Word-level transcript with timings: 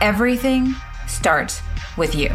everything 0.00 0.74
starts 1.06 1.62
with 1.96 2.14
you. 2.14 2.28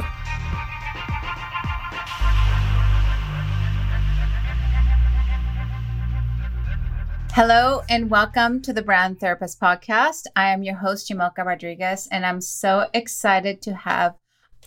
Hello 7.34 7.82
and 7.88 8.10
welcome 8.10 8.62
to 8.62 8.74
the 8.74 8.82
Brand 8.82 9.20
Therapist 9.20 9.60
Podcast. 9.60 10.26
I 10.36 10.50
am 10.50 10.64
your 10.64 10.76
host, 10.76 11.10
Yamilka 11.10 11.46
Rodriguez, 11.46 12.08
and 12.12 12.26
I'm 12.26 12.42
so 12.42 12.90
excited 12.94 13.62
to 13.62 13.74
have 13.74 14.16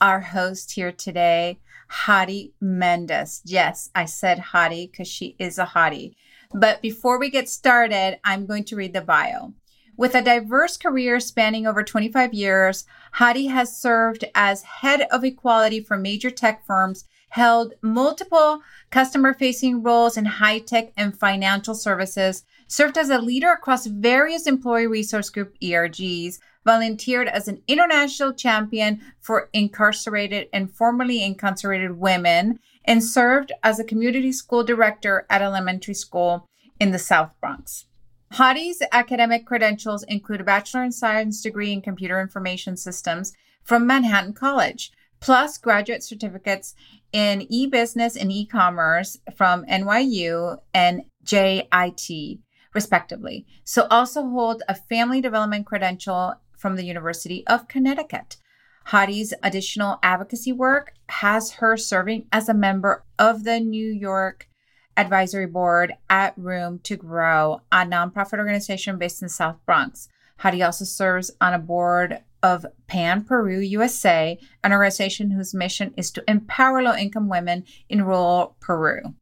our 0.00 0.20
host 0.20 0.72
here 0.72 0.90
today, 0.90 1.58
Hady 2.06 2.52
Mendez. 2.60 3.42
Yes, 3.44 3.90
I 3.94 4.06
said 4.06 4.38
Hady 4.38 4.90
because 4.90 5.08
she 5.08 5.36
is 5.38 5.58
a 5.58 5.66
hottie. 5.66 6.14
But 6.54 6.80
before 6.80 7.19
we 7.19 7.28
get 7.28 7.48
started, 7.48 8.19
I'm 8.24 8.47
going 8.47 8.64
to 8.64 8.76
read 8.76 8.94
the 8.94 9.02
bio. 9.02 9.52
With 9.97 10.17
a 10.17 10.23
diverse 10.23 10.77
career 10.77 11.20
spanning 11.20 11.69
over 11.69 11.84
25 11.84 12.34
years, 12.34 12.84
Hady 13.14 13.48
has 13.50 13.81
served 13.81 14.25
as 14.34 14.62
head 14.62 15.03
of 15.12 15.23
equality 15.23 15.81
for 15.81 15.97
major 15.97 16.31
tech 16.31 16.67
firms, 16.67 17.05
held 17.28 17.75
multiple 17.81 18.61
customer 18.91 19.33
facing 19.34 19.84
roles 19.84 20.17
in 20.17 20.25
high 20.25 20.59
tech 20.59 20.92
and 20.97 21.17
financial 21.17 21.77
services, 21.77 22.42
served 22.67 22.98
as 22.98 23.09
a 23.09 23.20
leader 23.20 23.53
across 23.53 23.87
various 23.87 24.48
employee 24.48 24.89
resource 24.89 25.31
group 25.31 25.55
ERGs, 25.62 26.41
volunteered 26.65 27.28
as 27.28 27.47
an 27.47 27.62
international 27.69 28.33
champion 28.33 29.00
for 29.20 29.48
incarcerated 29.53 30.48
and 30.53 30.75
formerly 30.75 31.22
incarcerated 31.22 32.00
women, 32.00 32.59
and 32.84 33.05
served 33.05 33.53
as 33.62 33.78
a 33.78 33.84
community 33.84 34.33
school 34.33 34.65
director 34.65 35.25
at 35.31 35.41
elementary 35.41 35.95
school 35.95 36.48
in 36.81 36.91
the 36.91 36.98
South 36.98 37.31
Bronx. 37.41 37.87
Hady's 38.34 38.82
academic 38.90 39.46
credentials 39.46 40.02
include 40.02 40.40
a 40.40 40.44
Bachelor 40.44 40.82
in 40.82 40.90
Science 40.90 41.40
degree 41.40 41.72
in 41.72 41.80
Computer 41.80 42.20
Information 42.20 42.76
Systems 42.76 43.32
from 43.62 43.86
Manhattan 43.86 44.32
College, 44.32 44.91
plus 45.20 45.56
graduate 45.56 46.02
certificates 46.02 46.74
in 47.12 47.46
e-business 47.48 48.16
and 48.16 48.32
e-commerce 48.32 49.16
from 49.36 49.64
NYU 49.66 50.58
and 50.74 51.02
JIT, 51.22 52.41
respectively. 52.74 53.46
So 53.62 53.86
also 53.88 54.28
hold 54.28 54.64
a 54.69 54.74
family 54.74 55.20
development 55.20 55.64
credential 55.64 56.34
from 56.58 56.74
the 56.74 56.84
University 56.84 57.46
of 57.46 57.69
Connecticut. 57.69 58.38
Hady's 58.86 59.32
additional 59.44 60.00
advocacy 60.02 60.52
work 60.52 60.92
has 61.08 61.52
her 61.52 61.76
serving 61.76 62.26
as 62.32 62.48
a 62.48 62.54
member 62.54 63.04
of 63.16 63.44
the 63.44 63.60
New 63.60 63.92
York 63.92 64.48
advisory 64.97 65.47
board 65.47 65.95
at 66.09 66.37
Room 66.37 66.78
to 66.84 66.97
Grow, 66.97 67.61
a 67.73 67.78
nonprofit 67.78 68.39
organization 68.39 68.98
based 68.98 69.23
in 69.23 69.28
South 69.28 69.56
Bronx. 69.67 70.09
Hady 70.41 70.64
also 70.64 70.84
serves 70.84 71.31
on 71.41 71.55
a 71.55 71.59
board 71.59 72.21
of 72.43 72.66
Pan 72.87 73.25
Peru 73.25 73.60
USA, 73.60 74.38
an 74.62 74.72
organization 74.72 75.31
whose 75.31 75.54
mission 75.54 75.94
is 75.97 76.10
to 76.10 76.25
empower 76.28 76.83
low 76.83 76.94
income 76.94 77.28
women 77.28 77.65
in 77.88 78.04
rural 78.04 78.56
Peru. 78.60 79.15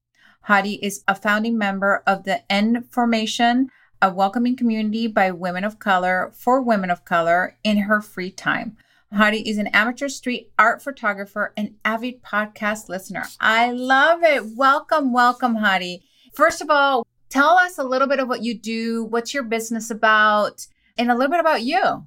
Hady 0.48 0.78
is 0.82 1.04
a 1.06 1.14
founding 1.14 1.56
member 1.56 2.02
of 2.06 2.24
the 2.24 2.42
N 2.50 2.84
Formation, 2.90 3.68
a 4.00 4.12
welcoming 4.12 4.56
community 4.56 5.06
by 5.06 5.30
women 5.30 5.62
of 5.62 5.78
color 5.78 6.32
for 6.34 6.60
women 6.60 6.90
of 6.90 7.04
color 7.04 7.56
in 7.62 7.78
her 7.78 8.00
free 8.00 8.32
time. 8.32 8.76
Hady 9.14 9.42
is 9.46 9.58
an 9.58 9.66
amateur 9.68 10.08
street 10.08 10.50
art 10.58 10.80
photographer 10.80 11.52
and 11.54 11.74
avid 11.84 12.22
podcast 12.22 12.88
listener. 12.88 13.24
I 13.40 13.70
love 13.70 14.22
it. 14.22 14.56
Welcome, 14.56 15.12
welcome, 15.12 15.54
Hady. 15.54 16.00
First 16.32 16.62
of 16.62 16.70
all, 16.70 17.06
tell 17.28 17.58
us 17.58 17.76
a 17.76 17.84
little 17.84 18.08
bit 18.08 18.20
of 18.20 18.28
what 18.28 18.42
you 18.42 18.58
do, 18.58 19.04
what's 19.04 19.34
your 19.34 19.42
business 19.42 19.90
about, 19.90 20.66
and 20.96 21.10
a 21.10 21.14
little 21.14 21.30
bit 21.30 21.40
about 21.40 21.60
you. 21.60 22.06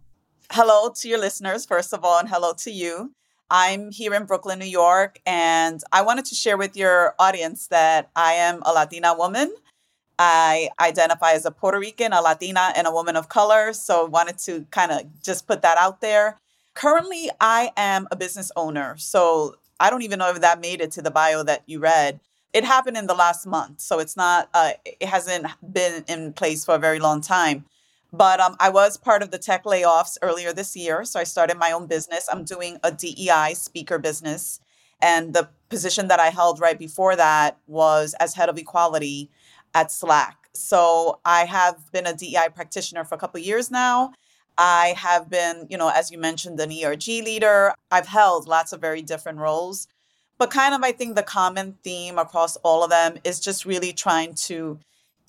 Hello 0.50 0.90
to 0.90 1.08
your 1.08 1.20
listeners, 1.20 1.64
first 1.64 1.94
of 1.94 2.04
all, 2.04 2.18
and 2.18 2.28
hello 2.28 2.54
to 2.58 2.72
you. 2.72 3.14
I'm 3.52 3.92
here 3.92 4.16
in 4.16 4.26
Brooklyn, 4.26 4.58
New 4.58 4.66
York, 4.66 5.20
and 5.28 5.80
I 5.92 6.02
wanted 6.02 6.26
to 6.26 6.34
share 6.34 6.58
with 6.58 6.76
your 6.76 7.14
audience 7.20 7.68
that 7.68 8.10
I 8.16 8.34
am 8.34 8.64
a 8.66 8.74
Latina 8.74 9.14
woman. 9.16 9.54
I 10.18 10.70
identify 10.80 11.34
as 11.34 11.46
a 11.46 11.52
Puerto 11.52 11.78
Rican, 11.78 12.14
a 12.14 12.22
Latina, 12.22 12.74
and 12.76 12.88
a 12.88 12.92
woman 12.92 13.16
of 13.16 13.30
color. 13.30 13.74
So 13.74 14.06
wanted 14.06 14.40
to 14.40 14.66
kind 14.72 14.92
of 14.92 15.02
just 15.22 15.46
put 15.46 15.62
that 15.62 15.78
out 15.78 16.02
there. 16.02 16.40
Currently, 16.76 17.30
I 17.40 17.72
am 17.78 18.08
a 18.12 18.16
business 18.16 18.52
owner. 18.56 18.98
So 18.98 19.56
I 19.80 19.90
don't 19.90 20.04
even 20.04 20.20
know 20.20 20.30
if 20.30 20.42
that 20.42 20.62
made 20.62 20.82
it 20.82 20.92
to 20.92 21.02
the 21.02 21.10
bio 21.10 21.42
that 21.44 21.64
you 21.66 21.80
read. 21.80 22.20
It 22.54 22.64
happened 22.64 22.98
in 22.98 23.08
the 23.08 23.16
last 23.16 23.48
month. 23.48 23.82
So 23.82 24.00
it's 24.00 24.16
not, 24.16 24.50
uh, 24.54 24.72
it 24.86 25.08
hasn't 25.08 25.48
been 25.74 26.04
in 26.08 26.34
place 26.34 26.64
for 26.64 26.76
a 26.76 26.80
very 26.80 27.00
long 27.00 27.22
time. 27.22 27.66
But 28.14 28.40
um, 28.40 28.56
I 28.60 28.70
was 28.70 28.98
part 28.98 29.24
of 29.24 29.32
the 29.32 29.38
tech 29.38 29.64
layoffs 29.64 30.18
earlier 30.22 30.54
this 30.54 30.76
year. 30.76 31.04
So 31.06 31.20
I 31.20 31.24
started 31.24 31.58
my 31.58 31.72
own 31.72 31.88
business. 31.88 32.28
I'm 32.32 32.44
doing 32.44 32.78
a 32.84 32.92
DEI 32.92 33.54
speaker 33.56 33.98
business. 33.98 34.60
And 35.02 35.34
the 35.34 35.50
position 35.70 36.08
that 36.10 36.20
I 36.20 36.30
held 36.30 36.60
right 36.60 36.80
before 36.80 37.16
that 37.16 37.58
was 37.68 38.16
as 38.20 38.36
head 38.36 38.48
of 38.48 38.58
equality 38.58 39.30
at 39.74 39.92
Slack. 39.92 40.50
So 40.54 41.20
I 41.26 41.46
have 41.46 41.92
been 41.92 42.06
a 42.06 42.14
DEI 42.14 42.48
practitioner 42.54 43.04
for 43.04 43.16
a 43.16 43.18
couple 43.18 43.40
years 43.42 43.70
now. 43.72 44.14
I 44.58 44.96
have 44.98 45.30
been, 45.30 45.68
you 45.70 45.78
know, 45.78 45.90
as 45.90 46.12
you 46.12 46.18
mentioned, 46.18 46.60
an 46.60 46.72
ERG 46.72 47.08
leader. 47.08 47.74
I've 47.92 48.08
held 48.08 48.48
lots 48.48 48.74
of 48.74 48.82
very 48.82 49.02
different 49.02 49.40
roles. 49.40 49.88
But 50.38 50.52
kind 50.52 50.74
of, 50.74 50.84
I 50.84 50.92
think 50.92 51.16
the 51.16 51.24
common 51.24 51.78
theme 51.84 52.18
across 52.18 52.58
all 52.58 52.84
of 52.84 52.90
them 52.90 53.18
is 53.24 53.40
just 53.40 53.66
really 53.66 53.94
trying 53.94 54.34
to 54.36 54.80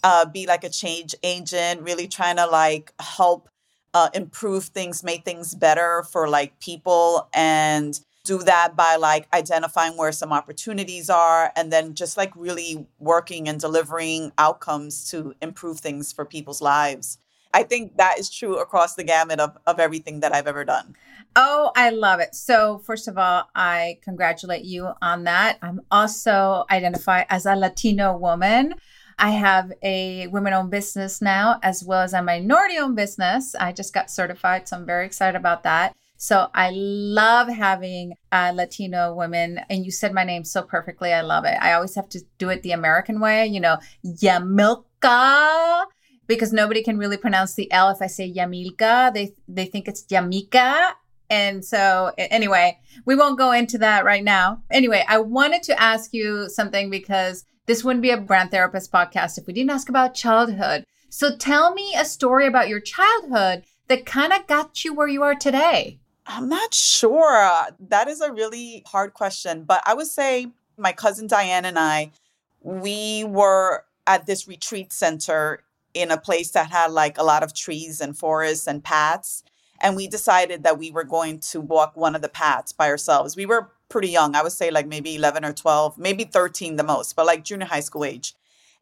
uh, 0.03 0.25
be 0.27 0.47
like 0.47 0.65
a 0.65 0.69
change 0.69 1.15
agent, 1.23 1.83
really 1.83 2.09
trying 2.09 2.37
to 2.37 2.47
like 2.47 2.93
help 3.01 3.49
uh, 3.95 4.11
improve 4.15 4.65
things, 4.65 5.03
make 5.03 5.25
things 5.25 5.55
better 5.55 6.05
for 6.11 6.29
like 6.29 6.59
people 6.61 7.29
and 7.33 8.01
do 8.25 8.39
that 8.39 8.77
by 8.77 8.97
like 8.97 9.29
identifying 9.33 9.97
where 9.97 10.13
some 10.13 10.33
opportunities 10.33 11.09
are 11.09 11.53
and 11.57 11.73
then 11.73 11.95
just 11.95 12.17
like 12.17 12.33
really 12.35 12.87
working 12.99 13.49
and 13.49 13.61
delivering 13.61 14.33
outcomes 14.37 15.09
to 15.11 15.35
improve 15.41 15.79
things 15.79 16.13
for 16.13 16.25
people's 16.25 16.61
lives. 16.61 17.19
I 17.55 17.63
think 17.63 17.97
that 17.97 18.19
is 18.19 18.31
true 18.31 18.59
across 18.59 18.95
the 18.95 19.05
gamut 19.05 19.41
of, 19.41 19.57
of 19.67 19.81
everything 19.81 20.21
that 20.21 20.35
I've 20.35 20.47
ever 20.47 20.65
done. 20.65 20.95
Oh, 21.35 21.71
I 21.77 21.91
love 21.91 22.21
it. 22.21 22.35
So, 22.35 22.79
first 22.79 23.09
of 23.09 23.19
all, 23.19 23.49
I 23.55 23.99
congratulate 24.03 24.65
you 24.65 24.93
on 25.03 25.25
that. 25.25 25.59
I'm 25.63 25.81
also 25.91 26.65
identify 26.71 27.25
as 27.29 27.47
a 27.47 27.55
Latino 27.55 28.17
woman. 28.17 28.75
I 29.19 29.31
have 29.31 29.73
a 29.83 30.27
women 30.29 30.53
owned 30.53 30.71
business 30.71 31.23
now, 31.23 31.59
as 31.63 31.83
well 31.83 32.03
as 32.03 32.13
a 32.13 32.23
minority 32.23 32.79
owned 32.79 32.97
business. 32.97 33.55
I 33.55 33.73
just 33.73 33.95
got 33.95 34.11
certified, 34.11 34.69
so 34.69 34.77
I'm 34.77 34.87
very 34.87 35.07
excited 35.07 35.37
about 35.37 35.63
that. 35.63 35.95
So 36.19 36.49
I 36.55 36.71
love 36.73 37.49
having 37.49 38.15
uh, 38.33 38.53
Latino 38.55 39.15
women. 39.15 39.61
And 39.69 39.85
you 39.85 39.91
said 39.91 40.15
my 40.15 40.25
name 40.25 40.45
so 40.45 40.63
perfectly. 40.63 41.13
I 41.13 41.21
love 41.21 41.45
it. 41.45 41.57
I 41.61 41.75
always 41.75 41.95
have 41.95 42.09
to 42.11 42.21
do 42.39 42.49
it 42.49 42.63
the 42.63 42.73
American 42.73 43.21
way, 43.21 43.47
you 43.47 43.61
know, 43.61 43.77
Yamilka 44.05 45.85
because 46.27 46.53
nobody 46.53 46.83
can 46.83 46.99
really 46.99 47.17
pronounce 47.17 47.55
the 47.55 47.71
L. 47.73 47.91
If 47.91 48.03
I 48.03 48.07
say 48.07 48.33
Yamilka, 48.33 49.13
they 49.15 49.35
they 49.49 49.67
think 49.67 49.89
it's 49.89 50.05
Yamika. 50.05 50.93
And 51.29 51.65
so 51.65 52.13
anyway, 52.19 52.79
we 53.05 53.17
won't 53.17 53.39
go 53.39 53.51
into 53.53 53.79
that 53.79 54.05
right 54.05 54.23
now. 54.23 54.63
Anyway, 54.71 55.05
I 55.09 55.19
wanted 55.19 55.63
to 55.65 55.81
ask 55.81 56.13
you 56.15 56.49
something 56.49 56.89
because 56.89 57.45
this 57.67 57.83
wouldn't 57.83 58.03
be 58.03 58.11
a 58.11 58.17
brand 58.17 58.53
therapist 58.53 58.93
podcast 58.93 59.37
if 59.37 59.47
we 59.47 59.53
didn't 59.53 59.71
ask 59.71 59.89
about 59.89 60.15
childhood. 60.15 60.85
So 61.09 61.37
tell 61.37 61.75
me 61.75 61.95
a 61.97 62.05
story 62.05 62.47
about 62.47 62.69
your 62.69 62.81
childhood 62.81 63.65
that 63.89 64.07
kind 64.07 64.33
of 64.33 64.47
got 64.47 64.85
you 64.85 64.95
where 64.95 65.09
you 65.09 65.23
are 65.23 65.35
today. 65.35 65.99
I'm 66.27 66.49
not 66.49 66.75
sure. 66.75 67.51
That 67.81 68.09
is 68.09 68.21
a 68.21 68.33
really 68.33 68.83
hard 68.87 69.15
question, 69.15 69.65
but 69.65 69.83
I 69.87 69.95
would 69.95 70.09
say 70.09 70.49
my 70.77 70.93
cousin 70.93 71.27
Diane 71.27 71.65
and 71.65 71.79
I, 71.79 72.13
we 72.61 73.25
were 73.25 73.85
at 74.07 74.27
this 74.27 74.47
retreat 74.49 74.93
center 74.93 75.61
in 75.97 76.11
a 76.11 76.21
place 76.21 76.51
that 76.51 76.71
had 76.71 76.93
like 76.93 77.17
a 77.17 77.23
lot 77.23 77.43
of 77.43 77.55
trees 77.55 78.01
and 78.01 78.17
forests 78.17 78.67
and 78.67 78.85
paths. 78.85 79.43
And 79.81 79.97
we 79.97 80.07
decided 80.07 80.63
that 80.63 80.79
we 80.79 80.91
were 80.91 81.05
going 81.05 81.41
to 81.51 81.61
walk 81.61 81.97
one 81.97 82.15
of 82.15 82.23
the 82.23 82.29
paths 82.29 82.73
by 82.73 82.89
ourselves. 82.89 83.37
We 83.37 83.47
were 83.47 83.71
pretty 83.89 84.09
young. 84.09 84.35
I 84.35 84.43
would 84.43 84.53
say 84.53 84.71
like 84.71 84.87
maybe 84.87 85.17
11 85.17 85.45
or 85.45 85.53
12, 85.53 85.99
maybe 85.99 86.25
13 86.25 86.77
the 86.77 86.83
most, 86.83 87.17
but 87.17 87.27
like 87.27 87.45
junior 87.45 87.67
high 87.67 87.81
school 87.81 88.05
age. 88.05 88.35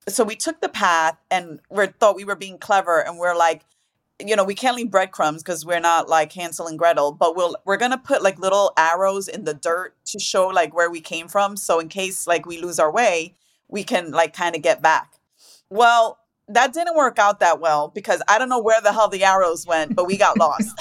So 0.09 0.25
we 0.25 0.37
took 0.37 0.61
the 0.61 0.69
path 0.69 1.17
and 1.31 1.61
we 1.71 1.87
thought 1.87 2.17
we 2.17 2.25
were 2.25 2.37
being 2.37 2.59
clever 2.59 3.01
and 3.01 3.19
we're 3.19 3.37
like, 3.37 3.63
you 4.25 4.37
know, 4.37 4.45
we 4.45 4.55
can't 4.55 4.77
leave 4.77 4.91
breadcrumbs 4.91 5.43
because 5.43 5.65
we're 5.65 5.81
not 5.81 6.09
like 6.09 6.33
Hansel 6.33 6.67
and 6.67 6.79
Gretel, 6.79 7.13
but 7.13 7.35
we'll 7.35 7.57
we're 7.65 7.77
gonna 7.77 7.99
put 7.99 8.23
like 8.23 8.39
little 8.39 8.73
arrows 8.77 9.27
in 9.27 9.45
the 9.45 9.55
dirt 9.55 9.95
to 10.07 10.21
show 10.21 10.47
like 10.49 10.75
where 10.75 10.91
we 10.91 11.01
came 11.01 11.27
from. 11.27 11.57
So 11.57 11.81
in 11.81 11.89
case 11.89 12.27
like 12.27 12.47
we 12.47 12.61
lose 12.61 12.79
our 12.79 12.93
way, 12.93 13.35
we 13.69 13.83
can 13.83 14.13
like 14.13 14.33
kind 14.33 14.55
of 14.55 14.63
get 14.63 14.81
back. 14.81 15.19
Well, 15.69 16.19
that 16.49 16.73
didn't 16.73 16.97
work 16.97 17.19
out 17.19 17.41
that 17.41 17.61
well 17.61 17.89
because 17.89 18.23
I 18.29 18.39
don't 18.39 18.49
know 18.49 18.61
where 18.61 18.81
the 18.81 18.93
hell 18.93 19.09
the 19.09 19.25
arrows 19.25 19.67
went, 19.67 19.95
but 19.95 20.07
we 20.07 20.17
got 20.17 20.39
lost. 20.39 20.79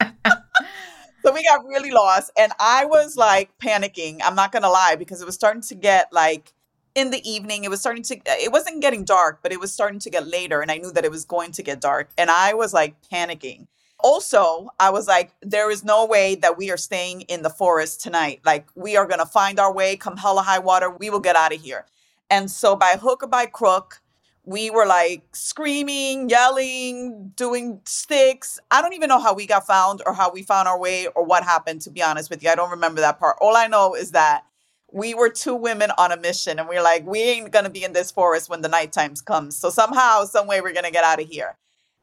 so 1.22 1.32
we 1.32 1.42
got 1.44 1.64
really 1.64 1.90
lost 1.90 2.30
and 2.38 2.52
I 2.58 2.84
was 2.84 3.16
like 3.16 3.50
panicking. 3.58 4.20
I'm 4.22 4.34
not 4.34 4.52
gonna 4.52 4.70
lie 4.70 4.96
because 4.96 5.22
it 5.22 5.26
was 5.26 5.34
starting 5.34 5.62
to 5.62 5.74
get 5.74 6.12
like 6.12 6.52
in 6.96 7.10
the 7.10 7.30
evening 7.30 7.62
it 7.62 7.68
was 7.70 7.78
starting 7.78 8.02
to 8.02 8.18
it 8.26 8.50
wasn't 8.50 8.80
getting 8.80 9.04
dark 9.04 9.40
but 9.42 9.52
it 9.52 9.60
was 9.60 9.70
starting 9.70 9.98
to 9.98 10.08
get 10.08 10.26
later 10.26 10.62
and 10.62 10.70
i 10.70 10.78
knew 10.78 10.90
that 10.90 11.04
it 11.04 11.10
was 11.10 11.26
going 11.26 11.52
to 11.52 11.62
get 11.62 11.78
dark 11.78 12.08
and 12.16 12.30
i 12.30 12.54
was 12.54 12.72
like 12.72 12.96
panicking 13.12 13.66
also 14.00 14.70
i 14.80 14.88
was 14.88 15.06
like 15.06 15.30
there 15.42 15.70
is 15.70 15.84
no 15.84 16.06
way 16.06 16.34
that 16.34 16.56
we 16.56 16.70
are 16.70 16.78
staying 16.78 17.20
in 17.22 17.42
the 17.42 17.50
forest 17.50 18.00
tonight 18.00 18.40
like 18.46 18.66
we 18.74 18.96
are 18.96 19.06
going 19.06 19.20
to 19.20 19.26
find 19.26 19.60
our 19.60 19.72
way 19.72 19.94
come 19.94 20.16
hella 20.16 20.40
high 20.40 20.58
water 20.58 20.88
we 20.88 21.10
will 21.10 21.20
get 21.20 21.36
out 21.36 21.54
of 21.54 21.60
here 21.60 21.84
and 22.30 22.50
so 22.50 22.74
by 22.74 22.96
hook 22.98 23.22
or 23.22 23.28
by 23.28 23.44
crook 23.44 24.00
we 24.46 24.70
were 24.70 24.86
like 24.86 25.22
screaming 25.32 26.30
yelling 26.30 27.32
doing 27.36 27.80
sticks 27.84 28.58
i 28.70 28.80
don't 28.80 28.94
even 28.94 29.08
know 29.08 29.20
how 29.20 29.34
we 29.34 29.46
got 29.46 29.66
found 29.66 30.02
or 30.06 30.14
how 30.14 30.32
we 30.32 30.42
found 30.42 30.68
our 30.68 30.78
way 30.78 31.06
or 31.08 31.24
what 31.24 31.44
happened 31.44 31.80
to 31.82 31.90
be 31.90 32.02
honest 32.02 32.30
with 32.30 32.42
you 32.42 32.48
i 32.48 32.54
don't 32.54 32.70
remember 32.70 33.00
that 33.02 33.18
part 33.18 33.36
all 33.40 33.56
i 33.56 33.66
know 33.66 33.94
is 33.94 34.12
that 34.12 34.44
we 34.92 35.14
were 35.14 35.28
two 35.28 35.54
women 35.54 35.90
on 35.98 36.12
a 36.12 36.16
mission 36.16 36.58
and 36.58 36.68
we 36.68 36.76
are 36.76 36.82
like, 36.82 37.06
we 37.06 37.20
ain't 37.20 37.50
gonna 37.50 37.70
be 37.70 37.84
in 37.84 37.92
this 37.92 38.10
forest 38.10 38.48
when 38.48 38.62
the 38.62 38.68
night 38.68 38.92
times 38.92 39.20
comes. 39.20 39.56
So 39.56 39.70
somehow, 39.70 40.24
some 40.24 40.46
way 40.46 40.60
we're 40.60 40.72
gonna 40.72 40.90
get 40.90 41.04
out 41.04 41.20
of 41.20 41.28
here. 41.28 41.56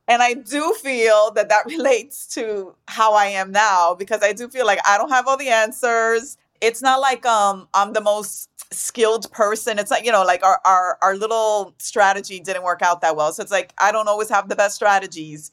And 0.07 0.21
I 0.21 0.33
do 0.33 0.73
feel 0.81 1.31
that 1.31 1.49
that 1.49 1.65
relates 1.67 2.27
to 2.35 2.75
how 2.87 3.13
I 3.13 3.27
am 3.27 3.51
now 3.51 3.95
because 3.95 4.21
I 4.21 4.33
do 4.33 4.49
feel 4.49 4.65
like 4.65 4.79
I 4.87 4.97
don't 4.97 5.09
have 5.09 5.27
all 5.27 5.37
the 5.37 5.49
answers. 5.49 6.37
It's 6.63 6.81
not 6.81 7.01
like 7.01 7.25
um 7.25 7.67
I'm 7.73 7.93
the 7.93 8.01
most 8.01 8.49
skilled 8.71 9.31
person. 9.31 9.77
It's 9.79 9.91
like, 9.91 10.05
you 10.05 10.11
know, 10.11 10.23
like 10.23 10.43
our 10.43 10.59
our 10.65 10.97
our 11.01 11.15
little 11.15 11.75
strategy 11.77 12.39
didn't 12.39 12.63
work 12.63 12.81
out 12.81 13.01
that 13.01 13.15
well. 13.15 13.31
So 13.33 13.43
it's 13.43 13.51
like 13.51 13.73
I 13.77 13.91
don't 13.91 14.07
always 14.07 14.29
have 14.29 14.49
the 14.49 14.55
best 14.55 14.75
strategies. 14.75 15.51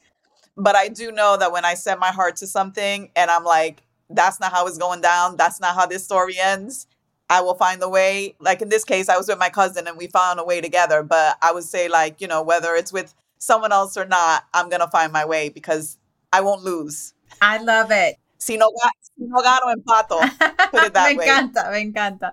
But 0.57 0.77
I 0.77 0.89
do 0.89 1.11
know 1.13 1.37
that 1.37 1.53
when 1.53 1.65
I 1.65 1.75
set 1.75 1.99
my 1.99 2.11
heart 2.11 2.37
to 2.37 2.47
something 2.47 3.11
and 3.17 3.31
I'm 3.31 3.45
like, 3.45 3.83
that's 4.11 4.41
not 4.41 4.53
how 4.53 4.67
it's 4.67 4.79
going 4.79 5.01
down, 5.01 5.37
that's 5.37 5.61
not 5.61 5.75
how 5.75 5.87
this 5.87 6.05
story 6.05 6.37
ends 6.39 6.87
I 7.31 7.41
will 7.43 7.55
find 7.55 7.81
the 7.81 7.89
way. 7.89 8.35
Like 8.41 8.61
in 8.61 8.69
this 8.69 8.85
case, 8.85 9.09
I 9.09 9.17
was 9.17 9.29
with 9.29 9.39
my 9.39 9.49
cousin 9.49 9.87
and 9.87 9.97
we 9.97 10.09
found 10.09 10.41
a 10.41 10.45
way 10.45 10.61
together. 10.61 11.05
But 11.05 11.39
I 11.41 11.53
would 11.53 11.63
say, 11.63 11.89
like, 11.89 12.21
you 12.21 12.27
know, 12.27 12.43
whether 12.43 12.75
it's 12.75 12.93
with 12.93 13.15
someone 13.39 13.73
else 13.73 13.97
or 13.97 14.05
not, 14.05 14.45
I'm 14.53 14.69
to 14.69 14.89
find 14.89 15.13
my 15.13 15.25
way 15.25 15.49
because 15.49 15.97
I 16.33 16.41
won't 16.41 16.63
lose. 16.63 17.15
I 17.41 17.63
love 17.63 17.93
it. 17.93 18.17
Si 18.41 18.57
no, 18.57 18.73
si 19.01 19.13
no 19.19 19.43
gano, 19.43 19.75
empato. 19.75 20.21
Put 20.71 20.85
it 20.85 20.95
that 20.95 21.13
me 21.13 21.19
way. 21.19 21.27
encanta, 21.27 21.73
me 21.73 21.93
encanta. 21.93 22.33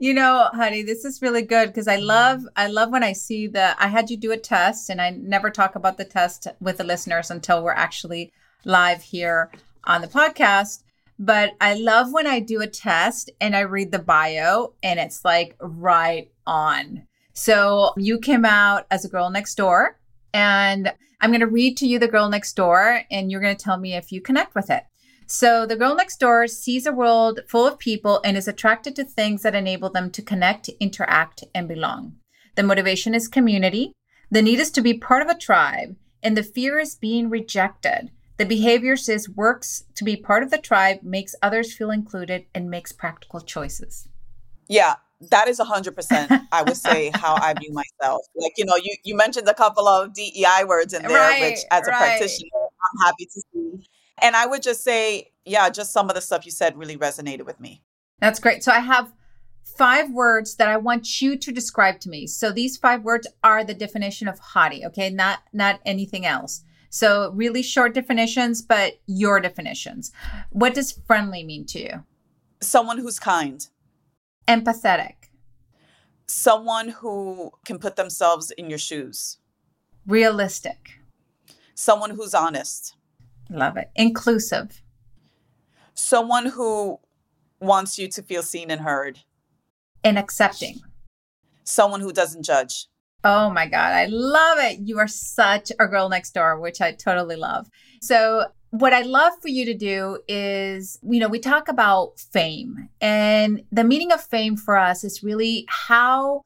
You 0.00 0.14
know, 0.14 0.48
honey, 0.52 0.82
this 0.82 1.04
is 1.04 1.20
really 1.20 1.42
good 1.42 1.68
because 1.68 1.86
I 1.86 1.96
love, 1.96 2.42
I 2.56 2.68
love 2.68 2.90
when 2.90 3.02
I 3.02 3.12
see 3.12 3.46
the. 3.46 3.76
I 3.82 3.88
had 3.88 4.10
you 4.10 4.16
do 4.16 4.32
a 4.32 4.38
test, 4.38 4.88
and 4.88 5.00
I 5.00 5.10
never 5.10 5.50
talk 5.50 5.76
about 5.76 5.98
the 5.98 6.04
test 6.04 6.48
with 6.60 6.78
the 6.78 6.84
listeners 6.84 7.30
until 7.30 7.62
we're 7.62 7.72
actually 7.72 8.32
live 8.64 9.02
here 9.02 9.50
on 9.84 10.00
the 10.00 10.08
podcast. 10.08 10.82
But 11.18 11.52
I 11.60 11.74
love 11.74 12.12
when 12.12 12.26
I 12.26 12.40
do 12.40 12.60
a 12.60 12.66
test 12.66 13.30
and 13.40 13.54
I 13.54 13.60
read 13.60 13.92
the 13.92 13.98
bio 13.98 14.74
and 14.82 14.98
it's 14.98 15.24
like 15.24 15.56
right 15.60 16.30
on. 16.46 17.06
So 17.34 17.92
you 17.96 18.18
came 18.18 18.44
out 18.44 18.86
as 18.90 19.04
a 19.04 19.08
girl 19.08 19.30
next 19.30 19.54
door, 19.54 19.98
and 20.34 20.92
I'm 21.20 21.30
going 21.30 21.40
to 21.40 21.46
read 21.46 21.76
to 21.78 21.86
you 21.86 21.98
the 21.98 22.08
girl 22.08 22.28
next 22.28 22.54
door, 22.54 23.02
and 23.10 23.30
you're 23.30 23.40
going 23.40 23.56
to 23.56 23.64
tell 23.64 23.78
me 23.78 23.94
if 23.94 24.10
you 24.10 24.20
connect 24.20 24.54
with 24.54 24.68
it. 24.70 24.82
So, 25.26 25.66
the 25.66 25.76
girl 25.76 25.94
next 25.94 26.18
door 26.18 26.46
sees 26.46 26.86
a 26.86 26.92
world 26.92 27.40
full 27.48 27.66
of 27.66 27.78
people 27.78 28.20
and 28.24 28.36
is 28.36 28.48
attracted 28.48 28.96
to 28.96 29.04
things 29.04 29.42
that 29.42 29.54
enable 29.54 29.90
them 29.90 30.10
to 30.10 30.22
connect, 30.22 30.68
interact, 30.80 31.44
and 31.54 31.68
belong. 31.68 32.16
The 32.56 32.62
motivation 32.62 33.14
is 33.14 33.28
community. 33.28 33.92
The 34.30 34.42
need 34.42 34.60
is 34.60 34.70
to 34.72 34.80
be 34.80 34.94
part 34.94 35.22
of 35.22 35.28
a 35.28 35.38
tribe, 35.38 35.96
and 36.22 36.36
the 36.36 36.42
fear 36.42 36.78
is 36.78 36.94
being 36.94 37.30
rejected. 37.30 38.10
The 38.36 38.46
behavior 38.46 38.96
says 38.96 39.28
works 39.28 39.84
to 39.94 40.04
be 40.04 40.16
part 40.16 40.42
of 40.42 40.50
the 40.50 40.58
tribe, 40.58 41.02
makes 41.02 41.34
others 41.42 41.74
feel 41.74 41.90
included, 41.90 42.46
and 42.54 42.70
makes 42.70 42.92
practical 42.92 43.40
choices. 43.40 44.08
Yeah, 44.68 44.96
that 45.30 45.48
is 45.48 45.60
100% 45.60 46.46
i 46.52 46.62
would 46.62 46.76
say 46.76 47.10
how 47.14 47.34
i 47.36 47.54
view 47.54 47.72
myself 47.72 48.22
like 48.36 48.52
you 48.56 48.64
know 48.64 48.76
you, 48.76 48.96
you 49.04 49.16
mentioned 49.16 49.48
a 49.48 49.54
couple 49.54 49.86
of 49.86 50.12
dei 50.14 50.64
words 50.66 50.92
in 50.92 51.02
there 51.02 51.10
right, 51.10 51.52
which 51.52 51.60
as 51.70 51.86
a 51.86 51.90
right. 51.90 51.98
practitioner 51.98 52.50
i'm 52.56 53.06
happy 53.06 53.26
to 53.26 53.40
see 53.52 53.88
and 54.20 54.36
i 54.36 54.46
would 54.46 54.62
just 54.62 54.82
say 54.84 55.30
yeah 55.44 55.68
just 55.70 55.92
some 55.92 56.08
of 56.08 56.14
the 56.14 56.20
stuff 56.20 56.44
you 56.44 56.52
said 56.52 56.76
really 56.76 56.96
resonated 56.96 57.46
with 57.46 57.60
me. 57.60 57.82
That's 58.20 58.40
great. 58.40 58.62
So 58.62 58.72
i 58.72 58.80
have 58.80 59.12
five 59.62 60.10
words 60.10 60.56
that 60.56 60.68
i 60.68 60.76
want 60.76 61.20
you 61.22 61.36
to 61.36 61.52
describe 61.52 62.00
to 62.00 62.08
me. 62.08 62.26
So 62.26 62.50
these 62.52 62.76
five 62.76 63.02
words 63.02 63.26
are 63.42 63.64
the 63.64 63.74
definition 63.74 64.28
of 64.28 64.40
hottie 64.40 64.84
okay? 64.86 65.10
Not 65.10 65.40
not 65.52 65.80
anything 65.84 66.26
else. 66.26 66.62
So, 66.94 67.32
really 67.32 67.62
short 67.62 67.94
definitions, 67.94 68.60
but 68.60 69.00
your 69.06 69.40
definitions. 69.40 70.12
What 70.50 70.74
does 70.74 70.92
friendly 71.06 71.42
mean 71.42 71.64
to 71.68 71.78
you? 71.80 72.04
Someone 72.60 72.98
who's 72.98 73.18
kind, 73.18 73.66
empathetic, 74.46 75.14
someone 76.26 76.90
who 76.90 77.52
can 77.64 77.78
put 77.78 77.96
themselves 77.96 78.50
in 78.50 78.68
your 78.68 78.78
shoes, 78.78 79.38
realistic, 80.06 80.98
someone 81.74 82.10
who's 82.10 82.34
honest. 82.34 82.94
Love 83.52 83.76
it. 83.76 83.90
Inclusive, 83.94 84.82
someone 85.94 86.46
who 86.46 86.98
wants 87.60 87.98
you 87.98 88.08
to 88.08 88.22
feel 88.22 88.42
seen 88.42 88.70
and 88.70 88.80
heard, 88.80 89.20
and 90.02 90.18
accepting, 90.18 90.80
someone 91.64 92.00
who 92.00 92.12
doesn't 92.12 92.44
judge. 92.44 92.86
Oh 93.24 93.50
my 93.50 93.66
God, 93.66 93.92
I 93.92 94.06
love 94.06 94.58
it. 94.58 94.80
You 94.80 94.98
are 94.98 95.06
such 95.06 95.70
a 95.78 95.86
girl 95.86 96.08
next 96.08 96.32
door, 96.32 96.58
which 96.58 96.80
I 96.80 96.92
totally 96.92 97.36
love. 97.36 97.68
So, 98.00 98.46
what 98.70 98.94
I 98.94 99.02
love 99.02 99.34
for 99.42 99.48
you 99.48 99.66
to 99.66 99.74
do 99.74 100.18
is, 100.26 100.98
you 101.02 101.20
know, 101.20 101.28
we 101.28 101.38
talk 101.38 101.68
about 101.68 102.18
fame, 102.18 102.88
and 103.00 103.62
the 103.70 103.84
meaning 103.84 104.12
of 104.12 104.22
fame 104.22 104.56
for 104.56 104.76
us 104.76 105.04
is 105.04 105.22
really 105.22 105.66
how 105.68 106.42